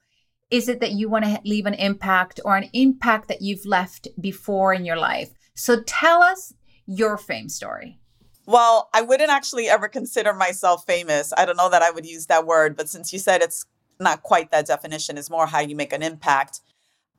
is 0.50 0.68
it 0.68 0.80
that 0.80 0.92
you 0.92 1.08
want 1.08 1.24
to 1.24 1.40
leave 1.44 1.66
an 1.66 1.74
impact 1.74 2.40
or 2.44 2.56
an 2.56 2.68
impact 2.72 3.28
that 3.28 3.42
you've 3.42 3.64
left 3.64 4.06
before 4.20 4.74
in 4.74 4.84
your 4.84 4.96
life? 4.96 5.30
So, 5.54 5.82
tell 5.82 6.22
us 6.22 6.52
your 6.86 7.16
fame 7.16 7.48
story. 7.48 7.98
Well, 8.46 8.88
I 8.94 9.02
wouldn't 9.02 9.30
actually 9.30 9.68
ever 9.68 9.88
consider 9.88 10.32
myself 10.32 10.86
famous. 10.86 11.32
I 11.36 11.44
don't 11.44 11.56
know 11.56 11.70
that 11.70 11.82
I 11.82 11.90
would 11.90 12.06
use 12.06 12.26
that 12.26 12.46
word, 12.46 12.76
but 12.76 12.88
since 12.88 13.12
you 13.12 13.18
said 13.18 13.42
it's 13.42 13.66
not 13.98 14.22
quite 14.22 14.50
that 14.52 14.66
definition, 14.66 15.18
it's 15.18 15.30
more 15.30 15.46
how 15.46 15.60
you 15.60 15.74
make 15.74 15.92
an 15.92 16.02
impact. 16.02 16.60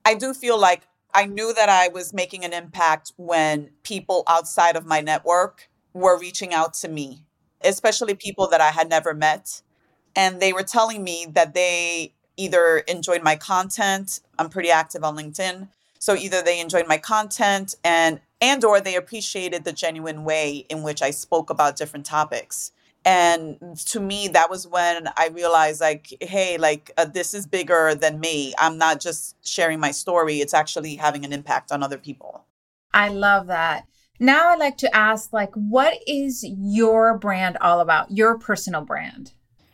I 0.05 0.13
do 0.13 0.33
feel 0.33 0.57
like 0.57 0.87
I 1.13 1.25
knew 1.25 1.53
that 1.53 1.67
I 1.67 1.89
was 1.89 2.13
making 2.13 2.45
an 2.45 2.53
impact 2.53 3.11
when 3.17 3.71
people 3.83 4.23
outside 4.27 4.75
of 4.77 4.85
my 4.85 5.01
network 5.01 5.69
were 5.93 6.17
reaching 6.17 6.53
out 6.53 6.73
to 6.75 6.87
me, 6.87 7.25
especially 7.61 8.13
people 8.13 8.47
that 8.49 8.61
I 8.61 8.71
had 8.71 8.89
never 8.89 9.13
met. 9.13 9.61
And 10.15 10.39
they 10.39 10.53
were 10.53 10.63
telling 10.63 11.03
me 11.03 11.27
that 11.33 11.53
they 11.53 12.13
either 12.37 12.79
enjoyed 12.87 13.23
my 13.23 13.35
content, 13.35 14.21
I'm 14.37 14.49
pretty 14.49 14.69
active 14.69 15.03
on 15.03 15.17
LinkedIn, 15.17 15.67
so 15.99 16.15
either 16.15 16.41
they 16.41 16.59
enjoyed 16.59 16.87
my 16.87 16.97
content 16.97 17.75
and 17.83 18.19
and 18.39 18.63
or 18.63 18.79
they 18.79 18.95
appreciated 18.95 19.63
the 19.63 19.73
genuine 19.73 20.23
way 20.23 20.65
in 20.69 20.83
which 20.83 21.01
I 21.01 21.11
spoke 21.11 21.49
about 21.49 21.75
different 21.75 22.05
topics. 22.05 22.71
And 23.03 23.57
to 23.87 23.99
me 23.99 24.27
that 24.29 24.49
was 24.49 24.67
when 24.67 25.07
i 25.15 25.29
realized 25.29 25.79
like 25.79 26.13
hey 26.19 26.57
like 26.57 26.91
uh, 26.97 27.05
this 27.05 27.33
is 27.33 27.47
bigger 27.47 27.95
than 27.95 28.19
me. 28.19 28.53
I'm 28.57 28.77
not 28.77 28.99
just 28.99 29.35
sharing 29.45 29.79
my 29.79 29.91
story. 29.91 30.41
It's 30.41 30.53
actually 30.53 30.95
having 30.95 31.23
an 31.23 31.33
impact 31.33 31.71
on 31.71 31.83
other 31.83 31.97
people. 31.97 32.45
I 32.93 33.09
love 33.09 33.47
that. 33.47 33.85
Now 34.19 34.49
i'd 34.49 34.59
like 34.59 34.77
to 34.77 34.95
ask 34.95 35.31
like 35.31 35.53
what 35.53 35.97
is 36.05 36.43
your 36.43 37.17
brand 37.17 37.57
all 37.61 37.79
about? 37.79 38.11
Your 38.11 38.37
personal 38.37 38.81
brand? 38.81 39.31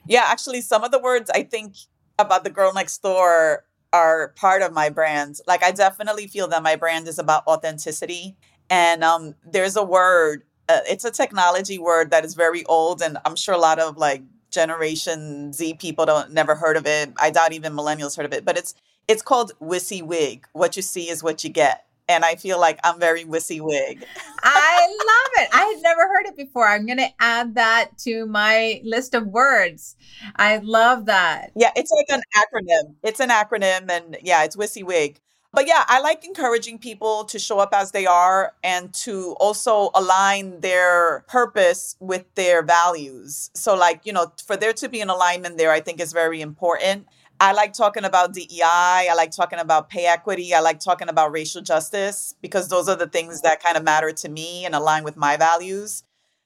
Yeah 0.07 0.23
actually 0.25 0.61
some 0.61 0.83
of 0.83 0.91
the 0.91 0.99
words 0.99 1.31
i 1.33 1.43
think 1.43 1.75
about 2.19 2.43
the 2.43 2.49
girl 2.49 2.73
next 2.73 3.01
door 3.01 3.63
are 3.93 4.29
part 4.35 4.61
of 4.61 4.73
my 4.73 4.89
brand 4.89 5.37
like 5.47 5.63
i 5.63 5.71
definitely 5.71 6.27
feel 6.27 6.47
that 6.47 6.61
my 6.63 6.75
brand 6.75 7.07
is 7.07 7.19
about 7.19 7.45
authenticity 7.47 8.35
and 8.69 9.03
um, 9.03 9.35
there's 9.45 9.75
a 9.75 9.83
word 9.83 10.43
uh, 10.69 10.79
it's 10.87 11.05
a 11.05 11.11
technology 11.11 11.77
word 11.77 12.11
that 12.11 12.23
is 12.25 12.35
very 12.35 12.65
old, 12.65 13.01
and 13.01 13.17
I'm 13.25 13.35
sure 13.35 13.53
a 13.53 13.59
lot 13.59 13.79
of 13.79 13.97
like 13.97 14.23
Generation 14.49 15.51
Z 15.51 15.75
people 15.75 16.05
don't 16.05 16.31
never 16.31 16.55
heard 16.55 16.77
of 16.77 16.85
it. 16.85 17.11
I 17.19 17.31
doubt 17.31 17.53
even 17.53 17.73
millennials 17.73 18.15
heard 18.15 18.25
of 18.25 18.33
it, 18.33 18.45
but 18.45 18.57
it's 18.57 18.73
it's 19.07 19.21
called 19.21 19.51
WYSIWYG. 19.61 20.43
What 20.53 20.75
you 20.75 20.81
see 20.81 21.09
is 21.09 21.21
what 21.21 21.43
you 21.43 21.49
get. 21.49 21.85
And 22.07 22.23
I 22.23 22.35
feel 22.35 22.59
like 22.59 22.79
I'm 22.83 22.99
very 22.99 23.25
WYSIWYG. 23.25 24.03
I 24.43 24.87
love 24.89 25.43
it. 25.43 25.49
I 25.53 25.65
had 25.73 25.81
never 25.81 26.01
heard 26.01 26.25
it 26.27 26.35
before. 26.35 26.67
I'm 26.67 26.85
going 26.85 26.97
to 26.97 27.09
add 27.19 27.55
that 27.55 27.97
to 27.99 28.25
my 28.25 28.81
list 28.83 29.13
of 29.13 29.27
words. 29.27 29.95
I 30.35 30.57
love 30.57 31.05
that. 31.05 31.51
Yeah, 31.55 31.71
it's 31.75 31.91
like 31.91 32.07
an 32.09 32.21
acronym. 32.35 32.95
It's 33.03 33.19
an 33.19 33.29
acronym. 33.29 33.89
And 33.89 34.17
yeah, 34.21 34.43
it's 34.43 34.55
WYSIWYG. 34.55 35.17
But 35.53 35.67
yeah, 35.67 35.83
I 35.87 35.99
like 35.99 36.25
encouraging 36.25 36.79
people 36.79 37.25
to 37.25 37.37
show 37.37 37.59
up 37.59 37.75
as 37.75 37.91
they 37.91 38.07
are 38.07 38.53
and 38.63 38.91
to 38.95 39.35
also 39.39 39.91
align 39.93 40.61
their 40.61 41.23
purpose 41.27 41.95
with 41.99 42.25
their 42.33 42.63
values. 42.63 43.51
So, 43.53 43.75
like, 43.75 44.01
you 44.03 44.13
know, 44.13 44.33
for 44.43 44.57
there 44.57 44.73
to 44.73 44.89
be 44.89 44.99
an 44.99 45.11
alignment 45.11 45.59
there, 45.59 45.71
I 45.71 45.79
think 45.79 45.99
is 45.99 46.11
very 46.11 46.41
important. 46.41 47.05
I 47.43 47.51
like 47.51 47.73
talking 47.73 48.05
about 48.05 48.33
DEI. 48.33 48.61
I 48.63 49.13
like 49.17 49.31
talking 49.31 49.59
about 49.59 49.89
pay 49.89 50.05
equity. 50.05 50.53
I 50.53 50.61
like 50.61 50.79
talking 50.79 51.09
about 51.09 51.33
racial 51.33 51.61
justice 51.61 52.35
because 52.41 52.69
those 52.69 52.87
are 52.87 52.95
the 52.95 53.05
things 53.05 53.41
that 53.41 53.61
kind 53.61 53.75
of 53.75 53.83
matter 53.83 54.13
to 54.13 54.29
me 54.29 54.63
and 54.63 54.73
align 54.73 55.03
with 55.03 55.17
my 55.17 55.35
values. 55.35 56.05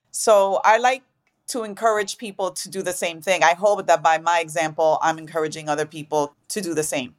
So 0.10 0.60
I 0.66 0.80
like 0.80 1.04
to 1.50 1.64
encourage 1.64 2.18
people 2.18 2.50
to 2.50 2.68
do 2.68 2.82
the 2.82 2.94
same 2.94 3.22
thing. 3.22 3.44
I 3.44 3.54
hope 3.54 3.86
that 3.86 4.02
by 4.02 4.18
my 4.18 4.40
example, 4.40 4.98
I'm 5.04 5.20
encouraging 5.20 5.70
other 5.70 5.86
people 5.86 6.34
to 6.50 6.62
do 6.62 6.74
the 6.74 6.82
same. 6.82 7.14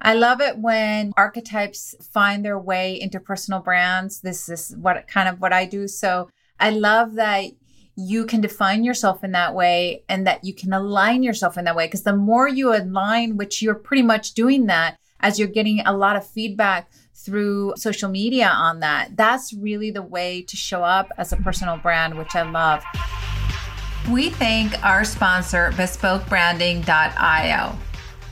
I 0.00 0.14
love 0.14 0.40
it 0.40 0.58
when 0.58 1.12
archetypes 1.16 1.94
find 2.12 2.44
their 2.44 2.58
way 2.58 3.00
into 3.00 3.20
personal 3.20 3.60
brands. 3.60 4.20
This 4.20 4.48
is 4.48 4.74
what 4.76 5.06
kind 5.06 5.28
of 5.28 5.40
what 5.40 5.52
I 5.52 5.64
do. 5.64 5.86
So 5.86 6.28
I 6.58 6.70
love 6.70 7.14
that 7.14 7.52
you 7.96 8.26
can 8.26 8.42
define 8.42 8.84
yourself 8.84 9.24
in 9.24 9.32
that 9.32 9.54
way 9.54 10.02
and 10.08 10.26
that 10.26 10.44
you 10.44 10.54
can 10.54 10.72
align 10.72 11.22
yourself 11.22 11.56
in 11.56 11.64
that 11.64 11.74
way. 11.74 11.86
Because 11.86 12.02
the 12.02 12.14
more 12.14 12.46
you 12.46 12.74
align, 12.74 13.38
which 13.38 13.62
you're 13.62 13.74
pretty 13.74 14.02
much 14.02 14.34
doing 14.34 14.66
that 14.66 14.98
as 15.20 15.38
you're 15.38 15.48
getting 15.48 15.80
a 15.80 15.96
lot 15.96 16.14
of 16.14 16.26
feedback 16.26 16.90
through 17.14 17.72
social 17.76 18.10
media 18.10 18.48
on 18.48 18.80
that, 18.80 19.16
that's 19.16 19.54
really 19.54 19.90
the 19.90 20.02
way 20.02 20.42
to 20.42 20.56
show 20.56 20.84
up 20.84 21.10
as 21.16 21.32
a 21.32 21.36
personal 21.36 21.78
brand, 21.78 22.18
which 22.18 22.34
I 22.34 22.42
love. 22.42 22.84
We 24.10 24.28
thank 24.28 24.84
our 24.84 25.02
sponsor, 25.02 25.70
BespokeBranding.io. 25.72 27.78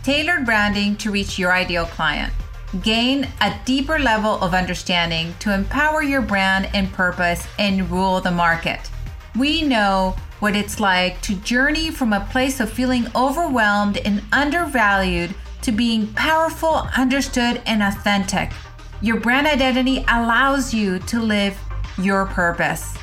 Tailored 0.03 0.45
branding 0.45 0.97
to 0.97 1.11
reach 1.11 1.39
your 1.39 1.53
ideal 1.53 1.87
client. 1.87 2.33
Gain 2.83 3.27
a 3.41 3.59
deeper 3.65 3.99
level 3.99 4.35
of 4.43 4.53
understanding 4.53 5.33
to 5.39 5.55
empower 5.55 6.03
your 6.03 6.21
brand 6.21 6.69
and 6.75 6.93
purpose 6.93 7.47
and 7.59 7.91
rule 7.91 8.21
the 8.21 8.31
market. 8.31 8.91
We 9.37 9.63
know 9.63 10.15
what 10.39 10.55
it's 10.55 10.79
like 10.79 11.21
to 11.23 11.35
journey 11.37 11.91
from 11.91 12.13
a 12.13 12.27
place 12.31 12.61
of 12.61 12.73
feeling 12.73 13.07
overwhelmed 13.17 13.97
and 13.99 14.23
undervalued 14.33 15.35
to 15.63 15.73
being 15.73 16.13
powerful, 16.15 16.87
understood, 16.97 17.61
and 17.67 17.83
authentic. 17.83 18.53
Your 19.01 19.19
brand 19.19 19.47
identity 19.47 20.05
allows 20.09 20.73
you 20.73 21.01
to 21.01 21.21
live 21.21 21.59
your 21.99 22.27
purpose. 22.27 22.97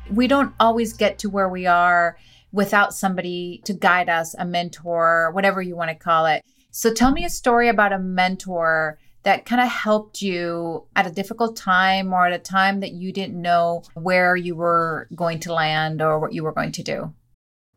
We 0.09 0.27
don't 0.27 0.53
always 0.59 0.93
get 0.93 1.19
to 1.19 1.29
where 1.29 1.49
we 1.49 1.67
are 1.67 2.17
without 2.51 2.93
somebody 2.93 3.61
to 3.65 3.73
guide 3.73 4.09
us, 4.09 4.35
a 4.37 4.45
mentor, 4.45 5.31
whatever 5.33 5.61
you 5.61 5.75
want 5.75 5.89
to 5.89 5.95
call 5.95 6.25
it. 6.25 6.43
So 6.69 6.93
tell 6.93 7.11
me 7.11 7.25
a 7.25 7.29
story 7.29 7.69
about 7.69 7.93
a 7.93 7.99
mentor 7.99 8.99
that 9.23 9.45
kind 9.45 9.61
of 9.61 9.67
helped 9.67 10.21
you 10.21 10.83
at 10.95 11.07
a 11.07 11.11
difficult 11.11 11.55
time 11.55 12.13
or 12.13 12.25
at 12.25 12.33
a 12.33 12.39
time 12.39 12.79
that 12.79 12.91
you 12.91 13.11
didn't 13.11 13.39
know 13.39 13.83
where 13.93 14.35
you 14.35 14.55
were 14.55 15.07
going 15.15 15.39
to 15.39 15.53
land 15.53 16.01
or 16.01 16.19
what 16.19 16.33
you 16.33 16.43
were 16.43 16.51
going 16.51 16.71
to 16.73 16.83
do? 16.83 17.13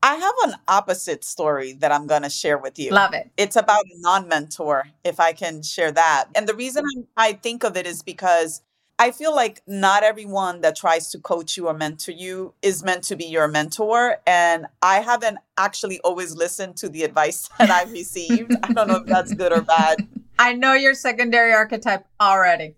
I 0.03 0.17
have 0.17 0.35
an 0.51 0.59
opposite 0.69 1.25
story 1.25 1.73
that 1.75 1.91
I'm 1.91 2.07
going 2.07 2.23
to 2.23 2.31
share 2.31 2.59
with 2.59 2.79
you. 2.79 2.91
Love 2.91 3.15
it. 3.15 3.31
It's 3.39 3.57
about 3.57 3.85
a 3.85 4.01
non 4.01 4.29
mentor, 4.29 4.85
if 5.03 5.19
I 5.19 5.33
can 5.33 5.63
share 5.63 5.91
that. 5.93 6.27
And 6.35 6.47
the 6.47 6.55
reason 6.55 6.85
I 7.17 7.33
think 7.33 7.65
of 7.65 7.75
it 7.77 7.87
is 7.87 8.03
because 8.03 8.61
I 8.99 9.11
feel 9.11 9.35
like 9.35 9.63
not 9.67 10.03
everyone 10.03 10.61
that 10.61 10.77
tries 10.77 11.11
to 11.13 11.19
coach 11.19 11.57
you 11.57 11.69
or 11.69 11.75
mentor 11.75 12.13
you 12.13 12.55
is 12.61 12.85
meant 12.85 13.05
to 13.05 13.17
be 13.17 13.25
your 13.25 13.49
mentor. 13.49 14.19
And 14.27 14.67
I 14.83 15.01
haven't 15.01 15.39
actually 15.57 16.01
always 16.01 16.35
listened 16.35 16.77
to 16.77 16.89
the 16.89 17.03
advice 17.03 17.49
that 17.59 17.71
I've 17.71 17.91
received. 17.91 18.55
I 18.63 18.73
don't 18.73 18.89
know 18.89 18.97
if 18.97 19.07
that's 19.07 19.33
good 19.33 19.53
or 19.53 19.63
bad. 19.63 20.07
I 20.39 20.53
know 20.55 20.75
your 20.75 20.95
secondary 20.95 21.53
archetype 21.53 22.07
already. 22.21 22.77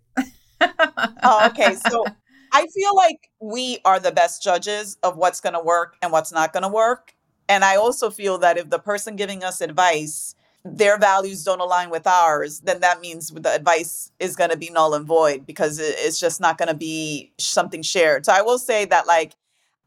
oh, 0.60 1.46
okay. 1.50 1.74
So 1.88 2.04
I 2.52 2.66
feel 2.68 2.96
like 2.96 3.30
we 3.40 3.78
are 3.84 4.00
the 4.00 4.12
best 4.12 4.42
judges 4.42 4.96
of 5.02 5.16
what's 5.16 5.40
going 5.40 5.54
to 5.54 5.60
work 5.60 5.96
and 6.02 6.12
what's 6.12 6.32
not 6.32 6.52
going 6.52 6.62
to 6.62 6.68
work. 6.68 7.14
And 7.48 7.64
I 7.64 7.76
also 7.76 8.10
feel 8.10 8.38
that 8.38 8.58
if 8.58 8.70
the 8.70 8.78
person 8.78 9.16
giving 9.16 9.44
us 9.44 9.60
advice 9.60 10.34
their 10.64 10.98
values 10.98 11.44
don't 11.44 11.60
align 11.60 11.90
with 11.90 12.06
ours, 12.06 12.60
then 12.60 12.80
that 12.80 13.00
means 13.00 13.30
the 13.30 13.54
advice 13.54 14.10
is 14.18 14.34
going 14.34 14.50
to 14.50 14.56
be 14.56 14.68
null 14.70 14.94
and 14.94 15.06
void 15.06 15.46
because 15.46 15.78
it's 15.78 16.18
just 16.18 16.40
not 16.40 16.58
going 16.58 16.68
to 16.68 16.74
be 16.74 17.32
something 17.38 17.82
shared. 17.82 18.26
So 18.26 18.32
I 18.32 18.42
will 18.42 18.58
say 18.58 18.84
that, 18.86 19.06
like, 19.06 19.34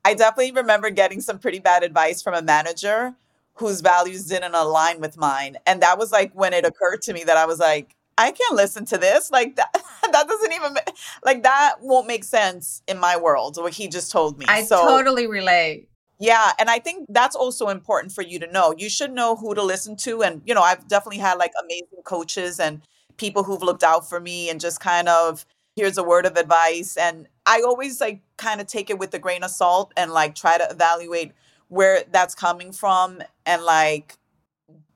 I 0.05 0.13
definitely 0.13 0.53
remember 0.53 0.89
getting 0.89 1.19
some 1.19 1.37
pretty 1.37 1.59
bad 1.59 1.83
advice 1.83 2.21
from 2.21 2.33
a 2.33 2.41
manager 2.41 3.13
whose 3.59 3.81
values 3.81 4.25
didn't 4.25 4.55
align 4.55 5.01
with 5.01 5.17
mine. 5.17 5.57
And 5.67 5.81
that 5.81 5.99
was 5.99 6.13
like 6.13 6.31
when 6.33 6.53
it 6.53 6.65
occurred 6.65 7.01
to 7.03 7.13
me 7.13 7.25
that 7.25 7.35
I 7.35 7.45
was 7.45 7.59
like, 7.59 7.93
I 8.17 8.31
can't 8.31 8.55
listen 8.55 8.85
to 8.85 8.97
this. 8.97 9.29
Like 9.31 9.57
that, 9.57 9.73
that 10.11 10.27
doesn't 10.27 10.53
even 10.53 10.77
like 11.25 11.43
that 11.43 11.75
won't 11.81 12.07
make 12.07 12.23
sense 12.23 12.81
in 12.87 12.97
my 12.97 13.17
world. 13.17 13.57
What 13.57 13.73
he 13.73 13.89
just 13.89 14.11
told 14.11 14.39
me. 14.39 14.45
I 14.47 14.63
so, 14.63 14.81
totally 14.87 15.27
relate. 15.27 15.89
Yeah, 16.21 16.51
and 16.57 16.69
I 16.69 16.79
think 16.79 17.07
that's 17.09 17.35
also 17.35 17.67
important 17.67 18.13
for 18.13 18.21
you 18.21 18.39
to 18.39 18.51
know. 18.51 18.73
You 18.77 18.89
should 18.89 19.11
know 19.11 19.35
who 19.35 19.53
to 19.53 19.63
listen 19.63 19.97
to 19.97 20.23
and 20.23 20.41
you 20.45 20.53
know, 20.53 20.61
I've 20.61 20.87
definitely 20.87 21.19
had 21.19 21.37
like 21.37 21.51
amazing 21.61 22.03
coaches 22.05 22.61
and 22.61 22.81
people 23.17 23.43
who've 23.43 23.61
looked 23.61 23.83
out 23.83 24.07
for 24.07 24.21
me 24.21 24.49
and 24.49 24.61
just 24.61 24.79
kind 24.79 25.09
of 25.09 25.45
here's 25.75 25.97
a 25.97 26.03
word 26.03 26.25
of 26.25 26.37
advice 26.37 26.97
and 26.97 27.27
I 27.45 27.61
always 27.61 27.99
like 27.99 28.21
kind 28.37 28.59
of 28.61 28.67
take 28.67 28.89
it 28.89 28.99
with 28.99 29.13
a 29.13 29.19
grain 29.19 29.43
of 29.43 29.51
salt 29.51 29.93
and 29.97 30.11
like 30.11 30.35
try 30.35 30.57
to 30.57 30.69
evaluate 30.69 31.33
where 31.69 32.03
that's 32.11 32.35
coming 32.35 32.71
from 32.71 33.21
and 33.45 33.63
like 33.63 34.15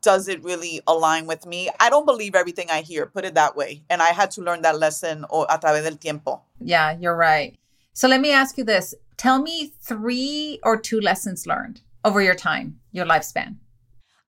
does 0.02 0.28
it 0.28 0.44
really 0.44 0.82
align 0.86 1.26
with 1.26 1.46
me? 1.46 1.70
I 1.80 1.90
don't 1.90 2.06
believe 2.06 2.36
everything 2.36 2.70
I 2.70 2.82
hear, 2.82 3.06
put 3.06 3.24
it 3.26 3.36
that 3.36 3.56
way. 3.56 3.84
And 3.90 4.02
I 4.02 4.10
had 4.10 4.32
to 4.32 4.42
learn 4.42 4.62
that 4.64 4.78
lesson 4.78 5.24
a 5.24 5.58
través 5.58 5.84
del 5.84 5.96
tiempo. 5.96 6.42
Yeah, 6.60 6.98
you're 7.00 7.16
right. 7.16 7.58
So 7.94 8.08
let 8.08 8.20
me 8.20 8.32
ask 8.32 8.58
you 8.58 8.66
this. 8.66 8.94
Tell 9.18 9.42
me 9.42 9.74
three 9.82 10.60
or 10.64 10.78
two 10.78 11.00
lessons 11.00 11.48
learned 11.48 11.82
over 12.04 12.22
your 12.22 12.36
time, 12.36 12.80
your 12.92 13.06
lifespan. 13.06 13.56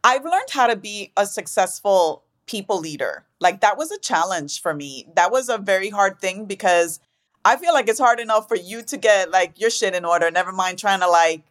I've 0.04 0.24
learned 0.24 0.50
how 0.52 0.68
to 0.68 0.76
be 0.76 1.12
a 1.18 1.26
successful 1.26 2.24
people 2.46 2.80
leader. 2.80 3.26
Like 3.42 3.62
that 3.62 3.78
was 3.78 3.92
a 3.92 4.00
challenge 4.00 4.62
for 4.62 4.74
me. 4.74 5.08
That 5.16 5.32
was 5.32 5.50
a 5.50 5.58
very 5.58 5.90
hard 5.90 6.20
thing 6.20 6.46
because 6.46 7.00
I 7.44 7.58
feel 7.58 7.74
like 7.74 7.90
it's 7.90 8.00
hard 8.00 8.20
enough 8.20 8.48
for 8.48 8.56
you 8.56 8.82
to 8.84 8.98
get 8.98 9.30
like 9.30 9.60
your 9.60 9.70
shit 9.70 9.94
in 9.94 10.06
order, 10.06 10.32
never 10.32 10.52
mind 10.52 10.80
trying 10.80 11.02
to 11.02 11.10
like 11.10 11.44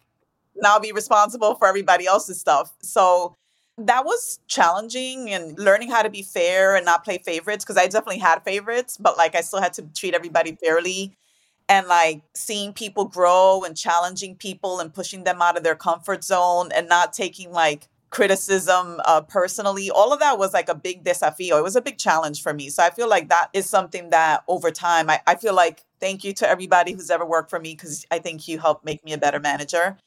now 0.57 0.79
be 0.79 0.93
responsible 0.93 1.55
for 1.55 1.67
everybody 1.67 2.07
else's 2.07 2.41
stuff. 2.41 2.73
So 2.83 3.35
that 3.79 4.05
was 4.05 4.39
challenging 4.47 5.31
and 5.31 5.59
learning 5.59 5.91
how 5.91 6.03
to 6.03 6.11
be 6.11 6.23
fair 6.23 6.77
and 6.77 6.85
not 6.85 7.05
play 7.05 7.19
favorites 7.19 7.65
because 7.65 7.77
I 7.77 7.87
definitely 7.87 8.19
had 8.19 8.45
favorites, 8.45 8.97
but 8.97 9.17
like 9.17 9.35
I 9.35 9.41
still 9.41 9.61
had 9.61 9.73
to 9.75 9.83
treat 9.95 10.15
everybody 10.15 10.57
fairly. 10.63 11.17
And 11.69 11.89
like 11.89 12.23
seeing 12.35 12.73
people 12.75 13.07
grow 13.07 13.63
and 13.65 13.77
challenging 13.77 14.37
people 14.37 14.81
and 14.81 14.93
pushing 14.93 15.25
them 15.25 15.41
out 15.41 15.57
of 15.57 15.65
their 15.65 15.75
comfort 15.75 16.23
zone 16.23 16.71
and 16.75 16.89
not 16.89 17.13
taking 17.15 17.53
like 17.53 17.89
criticism 18.11 19.01
uh, 19.07 19.21
personally 19.23 19.91
all 19.91 20.13
of 20.13 20.21
that 20.21 20.39
was 20.39 20.53
like 20.53 20.69
a 20.69 20.75
big 20.75 21.03
desafio 21.03 21.59
it 21.59 21.65
was 21.65 21.75
a 21.75 21.81
big 21.81 21.99
challenge 21.99 22.45
for 22.45 22.55
me. 22.55 22.69
So 22.69 22.81
i 22.85 22.91
feel 22.91 23.09
like 23.09 23.29
that 23.31 23.49
is 23.53 23.69
something 23.69 24.11
that 24.11 24.45
over 24.47 24.71
time 24.71 25.11
i, 25.11 25.21
I 25.27 25.35
feel 25.35 25.53
like 25.53 25.83
thank 25.99 26.23
you 26.23 26.33
to 26.35 26.49
everybody 26.49 26.93
who's 26.93 27.11
ever 27.11 27.27
worked 27.27 27.51
for 27.51 27.59
me 27.59 27.73
because 27.73 28.07
i 28.13 28.21
think 28.21 28.47
you 28.47 28.61
helped 28.61 28.85
make 28.85 29.05
me 29.05 29.15
a 29.15 29.19
better 29.19 29.41
manager 29.41 29.99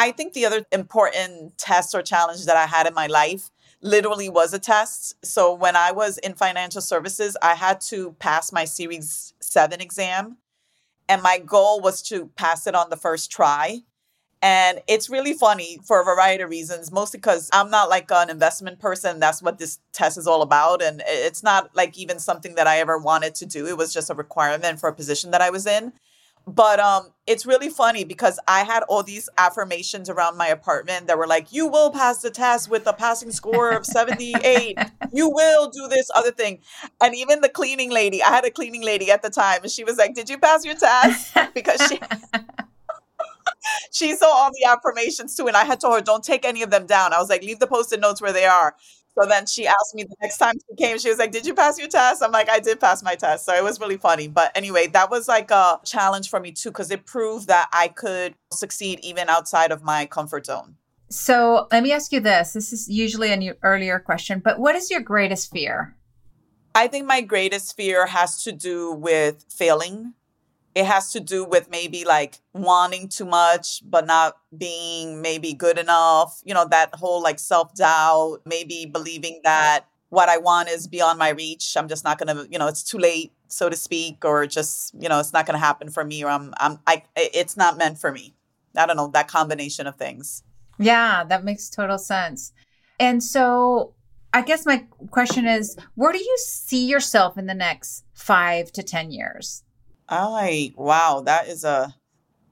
i 0.00 0.10
think 0.10 0.32
the 0.32 0.46
other 0.46 0.64
important 0.72 1.56
test 1.58 1.94
or 1.94 2.02
challenge 2.02 2.44
that 2.46 2.56
i 2.56 2.66
had 2.66 2.86
in 2.86 2.94
my 2.94 3.06
life 3.06 3.50
literally 3.82 4.28
was 4.28 4.52
a 4.52 4.58
test 4.58 5.14
so 5.24 5.54
when 5.54 5.76
i 5.76 5.90
was 5.92 6.18
in 6.18 6.34
financial 6.34 6.82
services 6.82 7.36
i 7.42 7.54
had 7.54 7.80
to 7.80 8.12
pass 8.18 8.52
my 8.52 8.64
series 8.64 9.34
7 9.40 9.80
exam 9.80 10.36
and 11.10 11.24
my 11.24 11.38
goal 11.38 11.80
was 11.80 12.02
to 12.02 12.26
pass 12.36 12.68
it 12.68 12.76
on 12.76 12.88
the 12.88 12.96
first 12.96 13.32
try. 13.32 13.80
And 14.42 14.80
it's 14.86 15.10
really 15.10 15.32
funny 15.32 15.80
for 15.84 16.00
a 16.00 16.04
variety 16.04 16.44
of 16.44 16.50
reasons, 16.50 16.92
mostly 16.92 17.18
because 17.18 17.50
I'm 17.52 17.68
not 17.68 17.90
like 17.90 18.08
an 18.12 18.30
investment 18.30 18.78
person. 18.78 19.18
That's 19.18 19.42
what 19.42 19.58
this 19.58 19.80
test 19.92 20.16
is 20.16 20.28
all 20.28 20.40
about. 20.40 20.80
And 20.80 21.02
it's 21.06 21.42
not 21.42 21.74
like 21.74 21.98
even 21.98 22.20
something 22.20 22.54
that 22.54 22.68
I 22.68 22.78
ever 22.78 22.96
wanted 22.96 23.34
to 23.34 23.44
do. 23.44 23.66
It 23.66 23.76
was 23.76 23.92
just 23.92 24.08
a 24.08 24.14
requirement 24.14 24.78
for 24.78 24.88
a 24.88 24.94
position 24.94 25.32
that 25.32 25.42
I 25.42 25.50
was 25.50 25.66
in. 25.66 25.92
But 26.46 26.80
um, 26.80 27.12
it's 27.26 27.46
really 27.46 27.68
funny 27.68 28.02
because 28.02 28.40
I 28.48 28.64
had 28.64 28.82
all 28.84 29.02
these 29.02 29.28
affirmations 29.38 30.08
around 30.10 30.36
my 30.36 30.48
apartment 30.48 31.06
that 31.06 31.16
were 31.16 31.26
like, 31.26 31.52
"You 31.52 31.68
will 31.68 31.90
pass 31.90 32.22
the 32.22 32.30
test 32.30 32.68
with 32.68 32.86
a 32.86 32.92
passing 32.92 33.30
score 33.30 33.72
of 33.72 33.86
seventy 33.86 34.34
eight. 34.44 34.78
you 35.12 35.28
will 35.28 35.70
do 35.70 35.86
this 35.88 36.10
other 36.14 36.32
thing." 36.32 36.60
And 37.00 37.14
even 37.14 37.40
the 37.40 37.48
cleaning 37.48 37.90
lady, 37.90 38.22
I 38.22 38.30
had 38.30 38.44
a 38.44 38.50
cleaning 38.50 38.82
lady 38.82 39.10
at 39.10 39.22
the 39.22 39.30
time, 39.30 39.60
and 39.62 39.70
she 39.70 39.84
was 39.84 39.96
like, 39.96 40.14
"Did 40.14 40.28
you 40.28 40.38
pass 40.38 40.64
your 40.64 40.74
test?" 40.74 41.36
Because 41.54 41.80
she 41.88 42.00
she 43.92 44.14
saw 44.16 44.26
all 44.26 44.50
the 44.50 44.68
affirmations 44.68 45.36
too, 45.36 45.46
and 45.46 45.56
I 45.56 45.64
had 45.64 45.80
told 45.80 45.94
her, 45.94 46.00
"Don't 46.00 46.24
take 46.24 46.44
any 46.44 46.62
of 46.62 46.70
them 46.70 46.86
down." 46.86 47.12
I 47.12 47.18
was 47.18 47.28
like, 47.28 47.42
"Leave 47.42 47.58
the 47.58 47.66
post-it 47.66 48.00
notes 48.00 48.20
where 48.20 48.32
they 48.32 48.46
are." 48.46 48.74
So 49.18 49.26
then 49.26 49.46
she 49.46 49.66
asked 49.66 49.94
me 49.94 50.04
the 50.04 50.16
next 50.22 50.38
time 50.38 50.54
she 50.54 50.76
came, 50.76 50.98
she 50.98 51.08
was 51.08 51.18
like, 51.18 51.32
Did 51.32 51.46
you 51.46 51.54
pass 51.54 51.78
your 51.78 51.88
test? 51.88 52.22
I'm 52.22 52.32
like, 52.32 52.48
I 52.48 52.60
did 52.60 52.80
pass 52.80 53.02
my 53.02 53.14
test. 53.14 53.44
So 53.44 53.54
it 53.54 53.62
was 53.64 53.80
really 53.80 53.96
funny. 53.96 54.28
But 54.28 54.52
anyway, 54.54 54.86
that 54.88 55.10
was 55.10 55.28
like 55.28 55.50
a 55.50 55.80
challenge 55.84 56.30
for 56.30 56.40
me 56.40 56.52
too, 56.52 56.70
because 56.70 56.90
it 56.90 57.06
proved 57.06 57.48
that 57.48 57.68
I 57.72 57.88
could 57.88 58.34
succeed 58.52 59.00
even 59.02 59.28
outside 59.28 59.72
of 59.72 59.82
my 59.82 60.06
comfort 60.06 60.46
zone. 60.46 60.76
So 61.10 61.66
let 61.72 61.82
me 61.82 61.92
ask 61.92 62.12
you 62.12 62.20
this. 62.20 62.52
This 62.52 62.72
is 62.72 62.88
usually 62.88 63.32
an 63.32 63.54
earlier 63.62 63.98
question, 63.98 64.40
but 64.42 64.60
what 64.60 64.76
is 64.76 64.90
your 64.90 65.00
greatest 65.00 65.50
fear? 65.50 65.96
I 66.74 66.86
think 66.86 67.04
my 67.04 67.20
greatest 67.20 67.76
fear 67.76 68.06
has 68.06 68.44
to 68.44 68.52
do 68.52 68.92
with 68.92 69.44
failing 69.50 70.14
it 70.74 70.86
has 70.86 71.12
to 71.12 71.20
do 71.20 71.44
with 71.44 71.68
maybe 71.70 72.04
like 72.04 72.38
wanting 72.52 73.08
too 73.08 73.24
much 73.24 73.82
but 73.84 74.06
not 74.06 74.36
being 74.56 75.20
maybe 75.20 75.52
good 75.52 75.78
enough 75.78 76.40
you 76.44 76.54
know 76.54 76.66
that 76.68 76.94
whole 76.94 77.22
like 77.22 77.38
self-doubt 77.38 78.38
maybe 78.44 78.86
believing 78.86 79.40
that 79.44 79.86
what 80.10 80.28
i 80.28 80.36
want 80.36 80.68
is 80.68 80.86
beyond 80.86 81.18
my 81.18 81.30
reach. 81.30 81.76
I'm 81.76 81.88
just 81.88 82.04
not 82.04 82.18
gonna 82.18 82.46
you 82.50 82.58
know 82.58 82.66
it's 82.66 82.82
too 82.82 82.98
late 82.98 83.32
so 83.48 83.68
to 83.68 83.76
speak 83.76 84.24
or 84.24 84.46
just 84.46 84.94
you 85.00 85.08
know 85.08 85.18
it's 85.18 85.32
not 85.32 85.46
gonna 85.46 85.58
happen 85.58 85.88
for 85.88 86.04
me 86.04 86.22
or 86.22 86.30
i'm 86.30 86.52
i'm 86.58 86.78
i 86.86 87.02
it's 87.16 87.56
not 87.56 87.78
meant 87.78 87.98
for 87.98 88.12
me. 88.12 88.34
I 88.76 88.86
don't 88.86 88.96
know 88.96 89.08
that 89.08 89.26
combination 89.26 89.86
of 89.86 89.96
things. 89.96 90.42
Yeah 90.78 91.24
that 91.24 91.44
makes 91.44 91.70
total 91.70 91.98
sense. 91.98 92.52
And 92.98 93.22
so 93.22 93.94
i 94.32 94.42
guess 94.42 94.66
my 94.66 94.84
question 95.10 95.46
is 95.46 95.76
where 95.94 96.12
do 96.12 96.18
you 96.18 96.38
see 96.44 96.86
yourself 96.86 97.38
in 97.38 97.46
the 97.46 97.54
next 97.54 98.04
five 98.12 98.70
to 98.72 98.82
ten 98.82 99.10
years 99.10 99.62
I 100.10 100.26
like, 100.26 100.78
wow, 100.78 101.22
that 101.24 101.46
is 101.48 101.64
a 101.64 101.94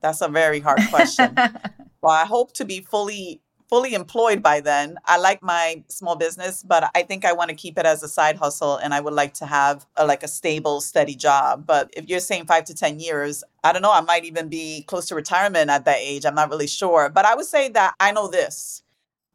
that's 0.00 0.20
a 0.20 0.28
very 0.28 0.60
hard 0.60 0.80
question. 0.90 1.34
well, 2.00 2.14
I 2.14 2.24
hope 2.24 2.52
to 2.54 2.64
be 2.64 2.80
fully 2.80 3.42
fully 3.68 3.94
employed 3.94 4.42
by 4.42 4.60
then. 4.60 4.96
I 5.04 5.18
like 5.18 5.42
my 5.42 5.84
small 5.88 6.16
business, 6.16 6.62
but 6.62 6.90
I 6.94 7.02
think 7.02 7.24
I 7.24 7.34
want 7.34 7.50
to 7.50 7.56
keep 7.56 7.78
it 7.78 7.84
as 7.84 8.02
a 8.02 8.08
side 8.08 8.36
hustle 8.36 8.76
and 8.76 8.94
I 8.94 9.00
would 9.00 9.12
like 9.12 9.34
to 9.34 9.46
have 9.46 9.84
a, 9.96 10.06
like 10.06 10.22
a 10.22 10.28
stable, 10.28 10.80
steady 10.80 11.14
job. 11.14 11.66
But 11.66 11.90
if 11.94 12.08
you're 12.08 12.20
saying 12.20 12.46
5 12.46 12.64
to 12.64 12.74
10 12.74 12.98
years, 12.98 13.44
I 13.62 13.72
don't 13.72 13.82
know, 13.82 13.92
I 13.92 14.00
might 14.00 14.24
even 14.24 14.48
be 14.48 14.84
close 14.84 15.06
to 15.06 15.14
retirement 15.14 15.68
at 15.68 15.84
that 15.84 15.98
age. 15.98 16.24
I'm 16.24 16.34
not 16.34 16.48
really 16.48 16.66
sure, 16.66 17.10
but 17.10 17.26
I 17.26 17.34
would 17.34 17.44
say 17.44 17.68
that 17.70 17.94
I 18.00 18.12
know 18.12 18.28
this. 18.28 18.82